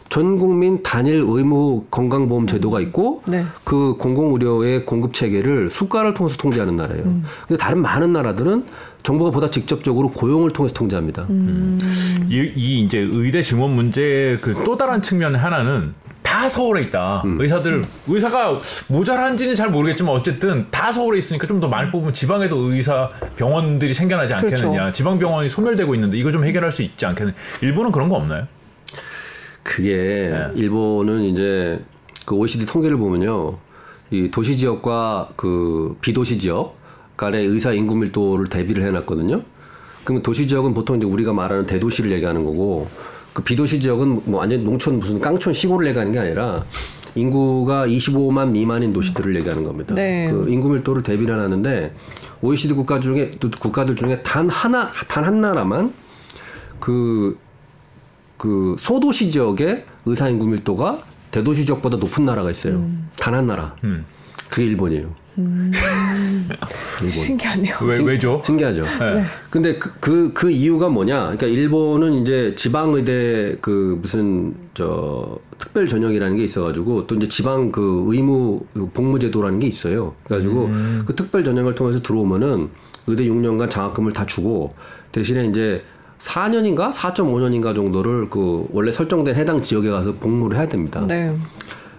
[0.08, 3.46] 전 국민 단일 의무 건강보험 제도가 있고 네.
[3.64, 7.04] 그 공공의료의 공급 체계를 수가를 통해서 통제하는 나라예요.
[7.04, 7.24] 음.
[7.48, 8.64] 근데 다른 많은 나라들은
[9.04, 11.28] 정부가 보다 직접적으로 고용을 통해서 통제합니다.
[11.30, 11.78] 음.
[12.28, 15.94] 이, 이 이제 의대 증원 문제의 그 또 다른 측면 하나는
[16.30, 17.24] 다 서울에 있다.
[17.26, 17.42] 음.
[17.42, 23.10] 의사들 의사가 모자란지는 잘 모르겠지만 어쨌든 다 서울에 있으니까 좀 더 많이 뽑으면 지방에도 의사
[23.36, 24.72] 병원들이 생겨나지 않겠느냐.
[24.72, 24.92] 그렇죠.
[24.92, 27.36] 지방 병원이 소멸되고 있는데 이거 좀 해결할 수 있지 않겠느냐.
[27.62, 28.48] 일본은 그런 거 없나요?
[29.64, 30.48] 그게 네.
[30.56, 31.80] 일본은 이제
[32.26, 33.58] 그 OECD 통계를 보면요.
[34.12, 36.78] 이 도시 지역과 그 비도시 지역
[37.18, 39.42] 간의 의사 인구 밀도를 대비를 해 놨거든요.
[40.04, 42.88] 그러면 도시 지역은 보통 이제 우리가 말하는 대도시를 얘기하는 거고
[43.34, 46.66] 그 비도시 지역은 뭐 완전 농촌 무슨 깡촌 시골을 얘기하는 게 아니라
[47.16, 49.96] 인구가 25만 미만인 도시들을 얘기하는 겁니다.
[49.96, 50.30] 네.
[50.32, 51.94] 그 인구 밀도를 대비를 해 놨는데
[52.42, 55.94] OECD 국가 중에 또 국가들 중에 단 하나 단 한 나라만
[56.80, 62.84] 그그 소도시 지역의 의사 인구 밀도가 대도시 지역보다 높은 나라가 있어요.
[63.18, 63.76] 단한 나라.
[63.84, 64.06] 음.
[64.50, 65.14] 그게 일본이에요.
[67.02, 67.10] 일본.
[67.10, 67.76] 신기하네요.
[67.84, 68.42] 왜 왜죠?
[68.46, 68.84] 신기하죠.
[68.84, 69.24] 네.
[69.50, 71.20] 근데 그, 그, 그 이유가 뭐냐?
[71.22, 78.06] 그러니까 일본은 이제 지방의대 그 무슨 저 특별 전형이라는 게 있어가지고 또 이제 지방 그
[78.08, 78.62] 의무
[78.94, 80.16] 복무제도라는 게 있어요.
[80.24, 80.70] 그래가지고
[81.06, 82.70] 그 특별 전형을 통해서 들어오면은
[83.08, 84.74] 의대 6년간 장학금을 다 주고
[85.12, 85.84] 대신에 이제
[86.20, 91.04] 4년인가 4.5년인가 정도를 그 원래 설정된 해당 지역에 가서 복무를 해야 됩니다.
[91.08, 91.36] 네.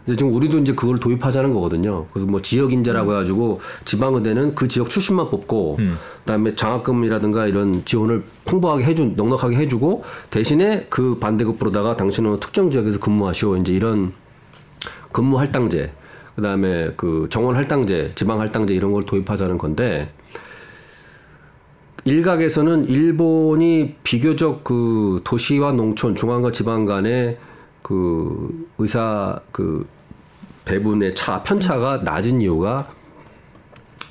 [0.07, 2.07] 이제 지금 우리도 이제 그걸 도입하자는 거거든요.
[2.13, 5.79] 그래서 뭐 지역 인재라고 해가지고 지방 의대는 그 지역 출신만 뽑고
[6.21, 13.57] 그다음에 장학금이라든가 이런 지원을 풍부하게 해준 넉넉하게 해주고 대신에 그 반대급부로다가 당신은 특정 지역에서 근무하시오.
[13.59, 14.13] 이제 이런
[15.13, 15.93] 근무 할당제
[16.37, 20.13] 그다음에 그 정원 할당제 지방 할당제 이런 걸 도입하자는 건데
[22.05, 27.37] 일각에서는 일본이 비교적 그 도시와 농촌 중앙과 지방 간의
[27.83, 29.87] 그 의사 그
[30.65, 32.89] 배분의 차 편차가 낮은 이유가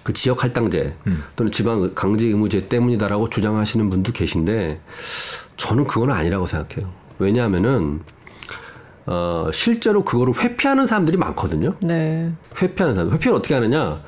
[0.03, 0.95] 그 지역 할당제
[1.35, 4.81] 또는 지방 강제 의무제 때문이다라고 주장하시는 분도 계신데
[5.57, 6.91] 저는 그건 아니라고 생각해요.
[7.19, 8.01] 왜냐하면은
[9.05, 11.75] 어 실제로 그거를 회피하는 사람들이 많거든요.
[11.81, 12.31] 네.
[12.61, 13.11] 회피하는 사람.
[13.11, 14.01] 회피를 어떻게 하느냐?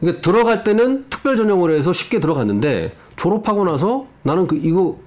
[0.00, 4.98] 그러니까 들어갈 때는 특별 전형으로 해서 쉽게 들어갔는데 졸업하고 나서 나는 그 이거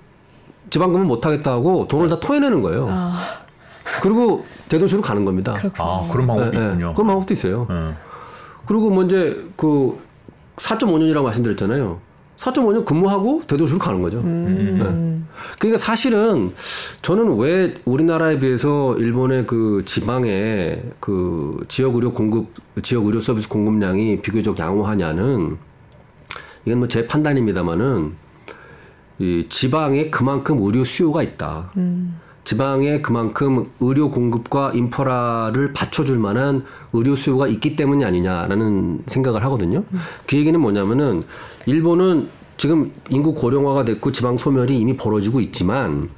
[0.69, 2.87] 지방금은 못 하겠다 하고 돈을 다 토해내는 거예요.
[2.89, 3.15] 아,
[4.01, 5.53] 그리고 대도시로 가는 겁니다.
[5.53, 5.89] 그렇군요.
[5.89, 6.65] 아 그런 방법이 예, 예.
[6.67, 6.93] 있군요.
[6.93, 7.67] 그런 방법도 있어요.
[7.69, 7.93] 예.
[8.65, 9.97] 그리고 뭐 이제 그
[10.57, 11.99] 4.5년이라고 말씀드렸잖아요.
[12.37, 14.21] 4.5년 근무하고 대도시로 가는 거죠.
[14.21, 15.19] 네.
[15.59, 16.51] 그러니까 사실은
[17.01, 24.19] 저는 왜 우리나라에 비해서 일본의 그 지방의 그 지역 의료 공급, 지역 의료 서비스 공급량이
[24.19, 25.57] 비교적 양호하냐는
[26.65, 28.13] 이건 뭐 제 판단입니다만은
[29.19, 31.71] 이 지방에 그만큼 의료 수요가 있다.
[32.43, 36.63] 지방에 그만큼 의료 공급과 인프라를 받쳐줄 만한
[36.93, 39.83] 의료 수요가 있기 때문이 아니냐라는 생각을 하거든요.
[40.25, 41.23] 그 얘기는 뭐냐면은
[41.65, 46.09] 일본은 지금 인구 고령화가 됐고 지방 소멸이 이미 벌어지고 있지만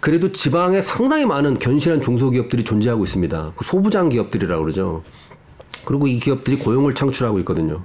[0.00, 3.52] 그래도 지방에 상당히 많은 견실한 중소기업들이 존재하고 있습니다.
[3.56, 5.02] 그 소부장 기업들이라고 그러죠.
[5.84, 7.82] 그리고 이 기업들이 고용을 창출하고 있거든요.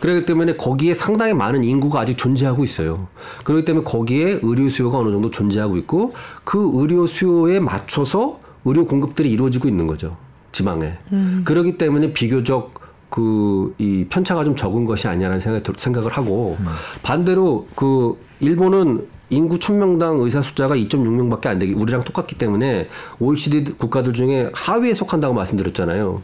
[0.00, 3.08] 그렇기 때문에 거기에 상당히 많은 인구가 아직 존재하고 있어요.
[3.44, 9.30] 그렇기 때문에 거기에 의료 수요가 어느 정도 존재하고 있고 그 의료 수요에 맞춰서 의료 공급들이
[9.30, 10.10] 이루어지고 있는 거죠.
[10.52, 10.98] 지방에.
[11.44, 12.74] 그렇기 때문에 비교적
[13.10, 16.56] 그 이 편차가 좀 적은 것이 아니냐라는 생각, 생각을 하고
[17.02, 22.88] 반대로 그 일본은 인구 1000명당 의사 숫자가 2.6명밖에 안 되기 우리랑 똑같기 때문에
[23.18, 26.22] OECD 국가들 중에 하위에 속한다고 말씀드렸잖아요.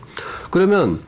[0.50, 1.00] 그러면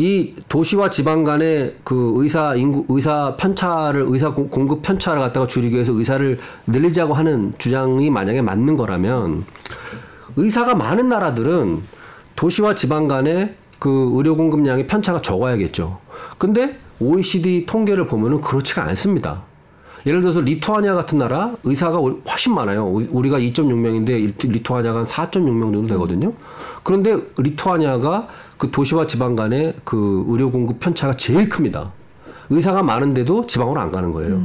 [0.00, 5.74] 이 도시와 지방 간의 그 의사 인구 의사 편차를 의사 공- 공급 편차를 갖다가 줄이기
[5.74, 6.38] 위해서 의사를
[6.68, 9.44] 늘리자고 하는 주장이 만약에 맞는 거라면
[10.36, 11.80] 의사가 많은 나라들은
[12.36, 15.98] 도시와 지방 간의 그 의료 공급량의 편차가 적어야겠죠.
[16.38, 19.42] 근데 OECD 통계를 보면은 그렇지가 않습니다.
[20.06, 22.86] 예를 들어서 리투아니아 같은 나라 의사가 훨씬 많아요.
[22.86, 26.32] 우- 우리가 2.6명인데 리투아니아가 한 4.6명 정도 되거든요.
[26.88, 31.92] 그런데 리투아니아가 그 도시와 지방 간의 그 의료 공급 편차가 제일 큽니다.
[32.48, 34.40] 의사가 많은데도 지방으로 안 가는 거예요.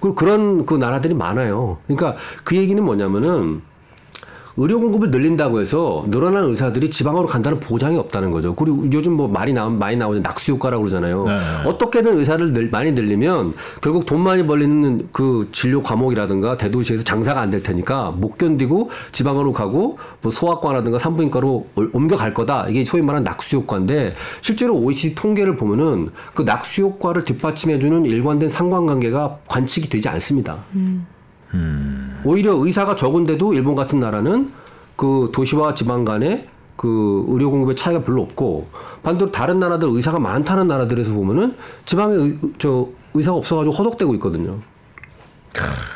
[0.00, 1.78] 그리고 그런 그 나라들이 많아요.
[1.88, 2.14] 그러니까
[2.44, 3.62] 그 얘기는 뭐냐면은
[4.62, 8.52] 의료 공급을 늘린다고 해서 늘어난 의사들이 지방으로 간다는 보장이 없다는 거죠.
[8.52, 10.20] 그리고 요즘 뭐 말이 나 많이 나오죠.
[10.20, 11.24] 낙수 효과라고 그러잖아요.
[11.24, 11.38] 네.
[11.64, 17.50] 어떻게든 의사를 늘, 많이 늘리면 결국 돈 많이 벌리는 그 진료 과목이라든가 대도시에서 장사가 안
[17.50, 22.68] 될 테니까 못 견디고 지방으로 가고 뭐 소아과라든가 산부인과로 올- 옮겨갈 거다.
[22.68, 29.38] 이게 소위 말하는 낙수 효과인데 실제로 OECD 통계를 보면은 그 낙수 효과를 뒷받침해주는 일관된 상관관계가
[29.48, 30.58] 관측이 되지 않습니다.
[32.24, 34.50] 오히려 의사가 적은데도 일본 같은 나라는
[34.96, 38.66] 그 도시와 지방 간의 그 의료 공급의 차이가 별로 없고
[39.02, 41.54] 반대로 다른 나라들 의사가 많다는 나라들에서 보면은
[41.84, 44.58] 지방에 의, 저 의사가 없어가지고 허덕대고 있거든요.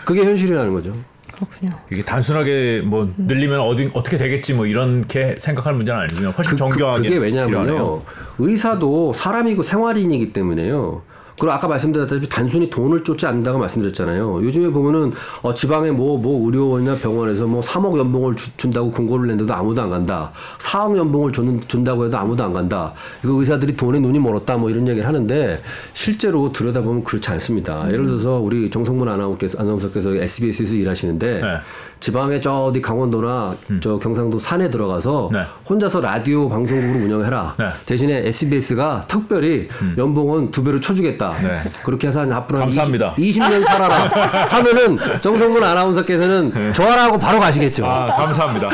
[0.05, 0.93] 그게 현실이라는 거죠.
[1.35, 1.73] 그렇군요.
[1.91, 6.31] 이게 단순하게 뭐 늘리면 어디 어떻게 되겠지 뭐 이렇게 생각할 문제는 아니군요.
[6.37, 7.65] 훨씬 정교하게 그, 게 왜냐하면요.
[7.65, 8.03] 필요하네요.
[8.39, 11.03] 의사도 사람이고 생활인이기 때문에요.
[11.39, 14.41] 그리고 아까 말씀드렸다시피 단순히 돈을 쫓지 않는다고 말씀드렸잖아요.
[14.45, 15.13] 요즘에 보면은
[15.43, 19.91] 어, 지방에 뭐, 뭐 의료원이나 병원에서 뭐 3억 연봉을 주- 준다고 공고를 냈는데도 아무도 안
[19.91, 20.31] 간다.
[20.59, 22.93] 4억 연봉을 준, 준다고 해도 아무도 안 간다.
[23.25, 25.61] 이거 의사들이 돈에 눈이 멀었다 뭐 이런 얘기를 하는데
[25.93, 27.91] 실제로 들여다보면 그렇지 않습니다.
[27.93, 31.55] 예를 들어서 우리 정성문 아나운서께서, 아나운서께서 SBS에서 일하시는데 네.
[32.01, 35.41] 지방에 저 어디 강원도나 저 경상도 산에 들어가서 네.
[35.69, 37.55] 혼자서 라디오 방송국을 운영해라.
[37.59, 37.69] 네.
[37.87, 41.24] 대신에 SBS가 특별히 연봉은 두 배로 쳐주겠다.
[41.43, 41.63] 네.
[41.83, 43.15] 그렇게 해서 한 앞으로 한 감사합니다.
[43.19, 47.87] 20, 년 살아라 하면은 정성문 아나운서께서는 좋아라고 바로 가시겠죠.
[47.87, 48.69] 아 감사합니다.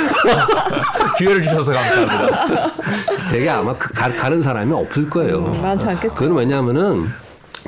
[1.19, 2.73] 기회를 주셔서 감사합니다.
[3.31, 5.47] 되게 아마 그 가, 가는 사람이 없을 거예요.
[5.47, 6.15] 음, 많지 않겠죠.
[6.15, 7.09] 그건 왜냐하면은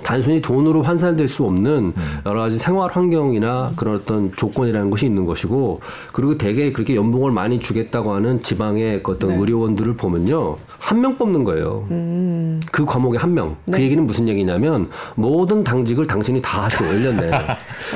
[0.02, 1.92] 단순히 돈으로 환산될 수 없는
[2.26, 5.80] 여러 가지 생활 환경이나 그런 어떤 조건이라는 것이 있는 것이고
[6.12, 9.36] 그리고 대개 그렇게 연봉을 많이 주겠다고 하는 지방의 그 어떤 네.
[9.36, 11.86] 의료원들을 보면요 한 명 뽑는 거예요.
[11.92, 12.60] 음.
[12.72, 13.56] 그 과목에 한 명.
[13.66, 13.84] 그 네.
[13.84, 17.30] 얘기는 무슨 얘기냐면 모든 당직을 당신이 다 하시고 1년 내에.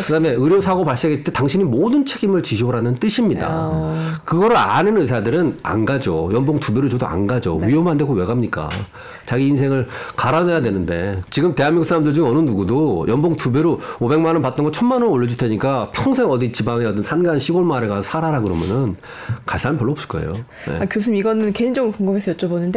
[0.07, 3.49] 그다음에 의료 사고 발생했을 때 당신이 모든 책임을 지시오라는 뜻입니다.
[3.51, 4.13] 아.
[4.25, 6.31] 그거를 아는 의사들은 안 가죠.
[6.33, 7.59] 연봉 두 배로 줘도 안 가죠.
[7.61, 7.69] 네.
[7.69, 8.69] 위험한데 그거 왜 갑니까?
[9.25, 14.43] 자기 인생을 갈아내야 되는데 지금 대한민국 사람들 중에 어느 누구도 연봉 두 배로 500만 원
[14.43, 18.41] 받던 거 천만 원 올려줄 테니까 평생 어디 지방에 어떤 산간 시골 마을에 가서 살아라
[18.41, 18.95] 그러면은
[19.45, 20.33] 갈 사람 별로 없을 거예요.
[20.69, 20.79] 네.
[20.81, 22.76] 아, 교수님 이거는 개인적으로 궁금해서 여쭤보는데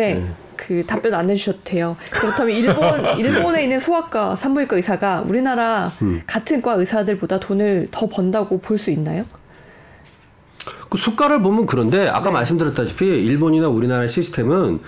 [0.56, 1.96] 그 답변 안 해주셔도 돼요.
[2.12, 6.22] 그렇다면 일본 일본에 있는 소아과 산부인과 의사가 우리나라 음.
[6.28, 9.26] 같은 과 의사들보다 돈을 더 번다고 볼 수 있나요?
[10.90, 14.80] 그 수가를 보면 그런데 아까 말씀드렸다시피 일본이나 우리나라의 시스템은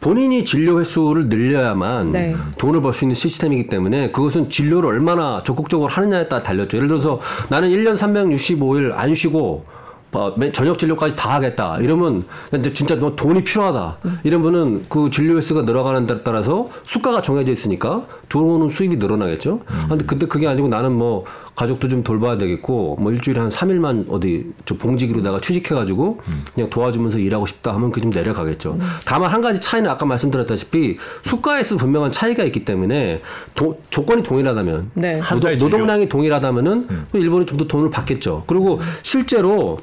[0.00, 2.36] 본인이 진료 횟수를 늘려야만 네.
[2.56, 6.76] 돈을 벌 수 있는 시스템이기 때문에 그것은 진료를 얼마나 적극적으로 하느냐에 따라 달렸죠.
[6.76, 9.64] 예를 들어서 나는 1년 365일 안 쉬고
[10.12, 11.76] 어, 매- 저녁 진료까지 다 하겠다.
[11.80, 12.24] 이러면
[12.56, 13.98] 이제 진짜 너 돈이 필요하다.
[14.24, 19.60] 이러면은 그 진료 횟수가 늘어가는 데 따라서 수가가 정해져 있으니까 들어오는 수입이 늘어나겠죠.
[19.88, 24.46] 근데 근데 그게 아니고 나는 뭐 가족도 좀 돌봐야 되겠고 뭐 일주일에 한 3일만 어디
[24.64, 26.20] 저 봉직으로다가 취직해 가지고
[26.54, 28.78] 그냥 도와주면서 일하고 싶다 하면 그 좀 내려가겠죠.
[29.04, 33.20] 다만 한 가지 차이는 아까 말씀드렸다시피 수가에서 분명한 차이가 있기 때문에
[33.54, 35.18] 도- 조건이 동일하다면 네.
[35.18, 35.58] 한 노동.
[35.58, 38.44] 노동 량이 동일하다면은 또 일본이 좀 더 돈을 받겠죠.
[38.46, 39.78] 그리고 실제로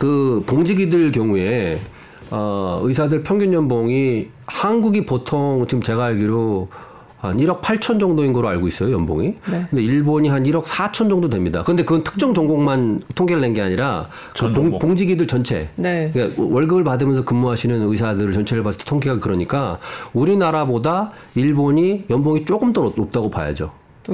[0.00, 1.78] 그 봉직이들 경우에
[2.30, 6.68] 어, 의사들 평균 연봉이 한국이 보통 지금 제가 알기로
[7.18, 9.34] 한 1억 8천 정도인 걸로 알고 있어요, 연봉이.
[9.52, 9.66] 네.
[9.68, 11.62] 근데 일본이 한 1억 4천 정도 됩니다.
[11.62, 14.78] 근데 그건 특정 전공만 통계를 낸 게 아니라 그전 봉.
[14.78, 15.68] 봉직이들 전체.
[15.76, 16.08] 네.
[16.14, 19.78] 그러니까 월급을 받으면서 근무하시는 의사들을 전체를 봤을 때 통계가 그러니까
[20.14, 23.70] 우리나라보다 일본이 연봉이 조금 더 높다고 봐야죠.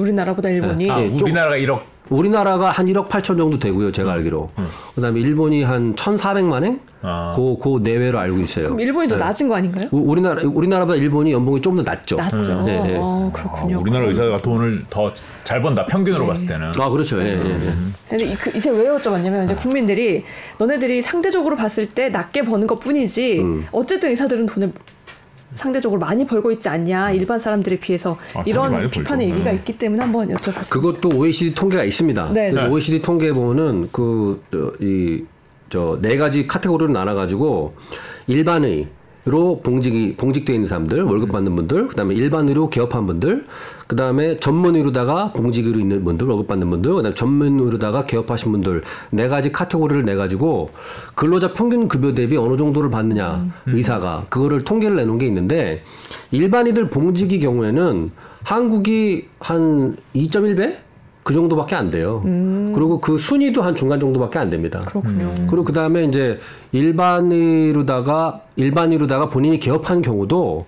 [0.07, 4.49] 우리나라보다 일본이 아, 예, 좀- 우리나라가 1억 우리나라가 한 1억 8천 정도 되고요, 제가 알기로.
[4.95, 6.79] 그다음에 일본이 한 1,400만 엔?
[7.01, 7.33] 아.
[7.35, 8.65] 그, 그 내외로 알고 있어요.
[8.67, 9.23] 그럼 일본이 더 네.
[9.25, 9.89] 낮은 거 아닌가요?
[9.91, 12.15] 우- 우리나라 우리나라보다 일본이 연봉이 좀 더 낮죠.
[12.15, 12.61] 낮죠.
[12.63, 12.95] 네, 네.
[12.97, 13.81] 어, 아, 그렇군요.
[13.81, 15.11] 우리나라 의사가 돈을 더
[15.43, 16.27] 잘 번다 평균으로 네.
[16.29, 17.19] 봤을 때는 아 그렇죠.
[17.21, 17.73] 예, 예, 예.
[18.09, 20.23] 근데 이- 그- 이제 왜 여쭤봤냐면 이제 국민들이
[20.59, 23.67] 너네들이 상대적으로 봤을 때 낮게 버는 것 뿐이지 음.
[23.73, 24.71] 어쨌든 의사들은 돈을
[25.57, 29.29] 상대적으로 많이 벌고 있지 않냐 일반 사람들에 비해서 아, 이런 비판의.
[29.29, 29.55] 얘기가 음.
[29.55, 30.69] 있기 때문에 한번 여쭤봤습니다.
[30.71, 32.29] 그것도 OECD 통계가 있습니다.
[32.33, 32.51] 네.
[32.51, 32.73] 그래서 네.
[32.73, 34.41] OECD 통계에 보면은 그
[34.79, 35.25] 이
[35.69, 37.73] 저 네 가지 카테고리로 나눠 가지고
[38.27, 38.87] 일반의
[39.27, 43.45] 로 봉직이 봉직돼 있는 사람들 월급 받는 분들 그다음에 일반의로 개업한 분들
[43.87, 50.03] 그다음에 전문의로다가 봉직으로 있는 분들 월급 받는 분들 그다음에 전문의로다가 개업하신 분들 네 가지 카테고리를
[50.05, 50.69] 내 가지고
[51.15, 55.83] 근로자 평균 급여 대비 어느 정도를 받느냐 의사가 그거를 통계를 내놓은 게 있는데
[56.31, 58.11] 일반인들 봉직이 경우에는
[58.43, 60.86] 한국이 한 2.1배
[61.27, 62.21] 그 정도밖에 안 돼요.
[62.73, 64.79] 그리고 그 순위도 한 중간 정도밖에 안 됩니다.
[64.85, 65.29] 그렇군요.
[65.49, 66.39] 그리고 그 다음에 이제
[66.71, 70.65] 일반으로다가 일반으로다가 본인이 개업한 경우도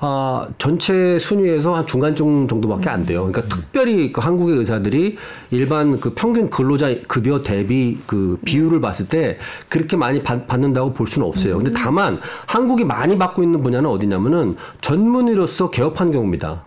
[0.00, 3.24] 아, 전체 순위에서 한 중간쯤 정도밖에 안 돼요.
[3.24, 5.16] 그러니까 특별히 그 한국의 의사들이
[5.52, 9.38] 일반 그 평균 근로자 급여 대비 그 비율을 봤을 때
[9.68, 11.58] 그렇게 많이 받, 받는다고 볼 수는 없어요.
[11.58, 16.64] 근데 다만 한국이 많이 받고 있는 분야는 어디냐면은 전문의로서 개업한 경우입니다.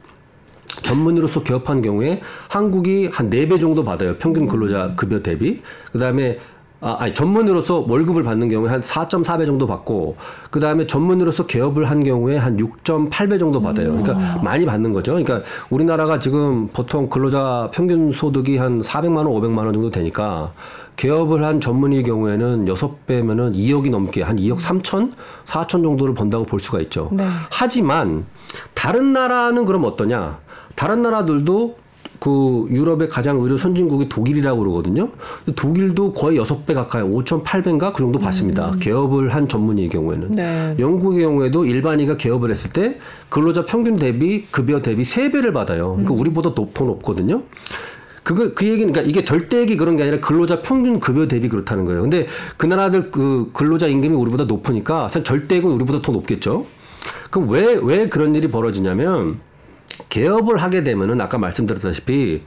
[0.97, 4.15] 전문의로서 개업한 경우에 한국이 한 네 배 정도 받아요.
[4.17, 5.61] 평균 근로자 급여 대비.
[5.91, 6.37] 그다음에
[6.85, 10.17] 아, 아니, 전문의로서 월급을 받는 경우에 한 4.4배 정도 받고,
[10.51, 13.87] 그 다음에 전문의로서 개업을 한 경우에 한 6.8배 정도 받아요.
[13.87, 15.13] 그러니까 많이 받는 거죠.
[15.13, 20.51] 그러니까 우리나라가 지금 보통 근로자 평균 소득이 한 400만 원, 500만 원 정도 되니까
[20.95, 25.11] 개업을 한 전문의 경우에는 6배면은 2억이 넘게 한 2억 3천,
[25.45, 27.09] 4천 정도를 번다고 볼 수가 있죠.
[27.11, 27.25] 네.
[27.51, 28.25] 하지만
[28.73, 30.39] 다른 나라는 그럼 어떠냐?
[30.75, 31.83] 다른 나라들도
[32.23, 35.09] 그 유럽의 가장 의료 선진국이 독일이라고 그러거든요.
[35.57, 38.71] 독일도 거의 6배 가까이 5,800인가 그 정도 받습니다.
[38.79, 40.31] 개업을 한 전문의의 경우에는.
[40.31, 40.75] 네.
[40.79, 45.91] 영국의 경우에도 일반의가 개업을 했을 때 근로자 평균 대비 급여 대비 3배를 받아요.
[45.95, 47.43] 그러니까 우리보다 높, 더 높거든요.
[48.24, 52.01] 그거 그 얘기는 그러니까 이게 절대액이 그런 게 아니라 근로자 평균 급여 대비 그렇다는 거예요.
[52.01, 56.65] 근데 그 나라들 그 근로자 임금이 우리보다 높으니까 사실 절대액은 우리보다 더 높겠죠.
[57.30, 59.39] 그럼 왜왜 그런 일이 벌어지냐면
[60.09, 62.43] 개업을 하게 되면은 아까 말씀드렸다시피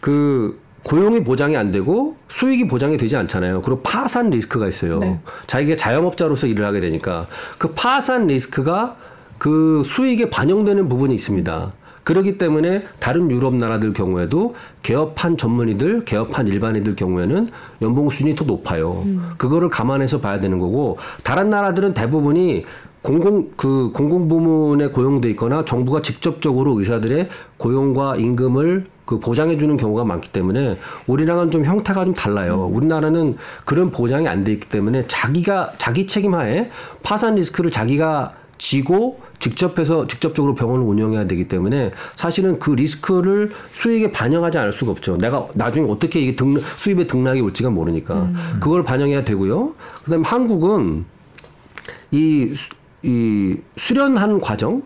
[0.00, 3.62] 그 고용이 보장이 안 되고 수익이 보장이 되지 않잖아요.
[3.62, 5.00] 그리고 파산 리스크가 있어요.
[5.00, 5.18] 네.
[5.46, 7.26] 자기가 자영업자로서 일을 하게 되니까
[7.58, 8.96] 그 파산 리스크가
[9.38, 11.72] 그 수익에 반영되는 부분이 있습니다.
[12.06, 14.54] 그렇기 때문에 다른 유럽 나라들 경우에도
[14.84, 17.48] 개업한 전문의들, 개업한 일반인들 경우에는
[17.82, 19.04] 연봉 수준이 더 높아요.
[19.38, 22.64] 그거를 감안해서 봐야 되는 거고 다른 나라들은 대부분이
[23.02, 30.04] 공공 그 공공 부문에 고용돼 있거나 정부가 직접적으로 의사들의 고용과 임금을 그 보장해 주는 경우가
[30.04, 30.78] 많기 때문에
[31.08, 32.70] 우리랑은 좀 형태가 좀 달라요.
[32.72, 33.34] 우리나라는
[33.64, 36.70] 그런 보장이 안 돼 있기 때문에 자기가 자기 책임하에
[37.02, 44.10] 파산 리스크를 자기가 지고 직접 해서 직접적으로 병원을 운영해야 되기 때문에 사실은 그 리스크를 수익에
[44.12, 45.16] 반영하지 않을 수가 없죠.
[45.18, 48.30] 내가 나중에 어떻게 이게 등 수입의 등락이 올지가 모르니까
[48.60, 49.74] 그걸 반영해야 되고요.
[50.04, 51.04] 그다음에 한국은
[52.10, 52.70] 이, 수-
[53.02, 54.82] 이 수련하는 과정,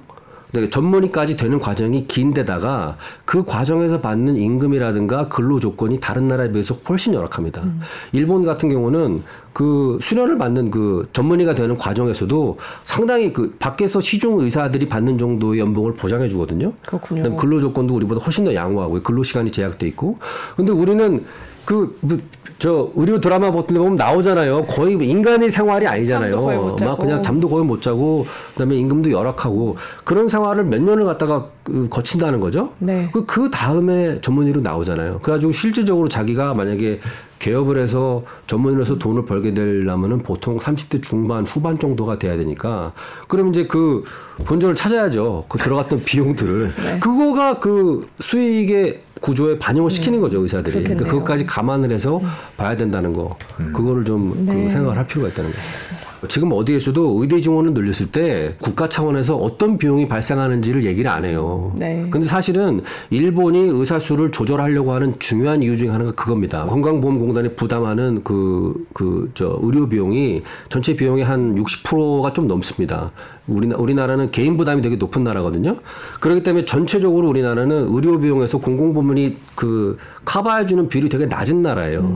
[0.71, 7.65] 전문의까지 되는 과정이 긴데다가 그 과정에서 받는 임금이라든가 근로 조건이 다른 나라에 비해서 훨씬 열악합니다.
[8.13, 9.23] 일본 같은 경우는
[9.53, 15.95] 그 수련을 받는 그 전문의가 되는 과정에서도 상당히 그 밖에서 시중 의사들이 받는 정도의 연봉을
[15.95, 16.73] 보장해 주거든요.
[16.87, 17.37] 그렇군요.
[17.37, 20.17] 근로 조건도 우리보다 훨씬 더 양호하고 근로 시간이 제약돼 있고.
[20.57, 21.25] 근데 우리는
[21.65, 24.67] 그저 의료 드라마 같은 데 보면 나오잖아요.
[24.67, 26.77] 거의 인간의 생활이 아니잖아요.
[26.85, 31.89] 막 그냥 잠도 거의 못 자고 그다음에 임금도 열악하고 그런 생활을 몇 년을 갖다가 그
[31.89, 32.73] 거친다는 거죠.
[32.81, 33.09] 네.
[33.13, 35.21] 그, 그 다음에 전문의로 나오잖아요.
[35.21, 37.01] 그래가지고 실질적으로 자기가 만약에
[37.39, 42.93] 개업을 해서 전문의로서 돈을 벌게 되려면은 보통 30대 중반 후반 정도가 돼야 되니까
[43.29, 44.05] 그럼 이제 그
[44.45, 45.45] 본전을 찾아야죠.
[45.49, 46.99] 그 들어갔던 비용들을 네.
[47.01, 50.85] 그거가 그 수익의 구조에 반영을 시키는 거죠 의사들이.
[50.85, 51.11] 그러니까.
[51.11, 52.21] 그것까지 감안을 해서
[52.57, 53.37] 봐야 된다는 거.
[53.73, 54.65] 그거를 좀 네.
[54.65, 56.10] 그 생각을 할 필요가 있다는 거죠.
[56.29, 61.75] 지금 어디에서도 의대 증원을 늘렸을 때 국가 차원에서 어떤 비용이 발생하는지를 얘기를 안 해요.
[61.79, 62.07] 네.
[62.11, 66.67] 근데 사실은 일본이 의사 수를 조절하려고 하는 중요한 이유 중에 하나가 그겁니다.
[66.67, 73.13] 건강보험공단이 부담하는 그 그 저 의료 비용이 전체 비용의 한 60%가 좀 넘습니다.
[73.47, 75.77] 우리 우리나라는 개인 부담이 되게 높은 나라거든요.
[76.21, 82.07] 그렇기 때문에 전체적으로 우리나라는 의료 비용에서 공공부문이 그 커버해주는 비율이 되게 낮은 나라예요.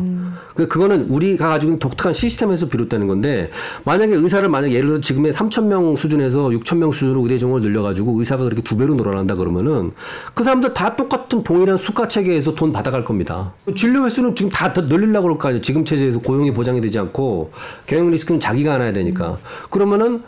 [0.55, 3.51] 그 그거는 우리가 가지고 있는 독특한 시스템에서 비롯되는 건데
[3.85, 8.19] 만약에 의사를 만약 예를 들어 지금의 3천 명 수준에서 6천 명 수준으로 의대 정원을 늘려가지고
[8.19, 9.93] 의사가 그렇게 두 배로 늘어난다 그러면은
[10.35, 13.53] 그 사람들 다 똑같은 동일한 수가 체계에서 돈 받아갈 겁니다.
[13.75, 15.61] 진료 횟수는 지금 다 더 늘리려고 그럴 거 아니에요.
[15.63, 17.53] 지금 체제에서 고용이 보장이 되지 않고
[17.87, 19.39] 경영 리스크는 자기가 안아야 되니까
[19.71, 20.23] 그러면은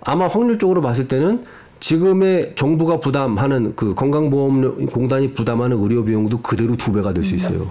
[0.00, 1.44] 아마 확률적으로 봤을 때는
[1.78, 7.66] 지금의 정부가 부담하는 그 건강보험공단이 부담하는 의료 비용도 그대로 두 배가 될 수 있어요.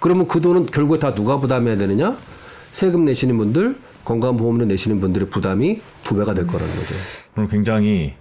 [0.00, 2.16] 그러면 그 돈은 결국에 다 누가 부담해야 되느냐?
[2.72, 6.94] 세금 내시는 분들, 건강보험료 내시는 분들의 부담이 두 배가 될 거라는 거죠.
[7.36, 8.14] 오늘 굉장히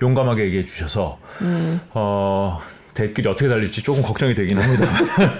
[0.00, 1.18] 용감하게 얘기해 주셔서
[1.94, 2.60] 어,
[2.94, 4.86] 대길이 어떻게 달릴지 조금 걱정이 되긴 합니다.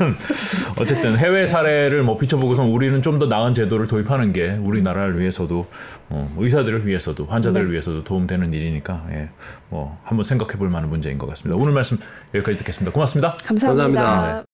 [0.81, 5.67] 어쨌든 해외 사례를 뭐 비춰보고서 우리는 좀 더 나은 제도를 도입하는 게 우리나라를 위해서도
[6.09, 9.29] 어, 의사들을 위해서도 환자들을 위해서도 도움되는 일이니까 예,
[9.69, 11.61] 뭐 한번 생각해 볼 만한 문제인 것 같습니다.
[11.61, 11.99] 오늘 말씀
[12.35, 12.93] 여기까지 듣겠습니다.
[12.93, 13.37] 고맙습니다.
[13.45, 14.01] 감사합니다.
[14.03, 14.52] 감사합니다.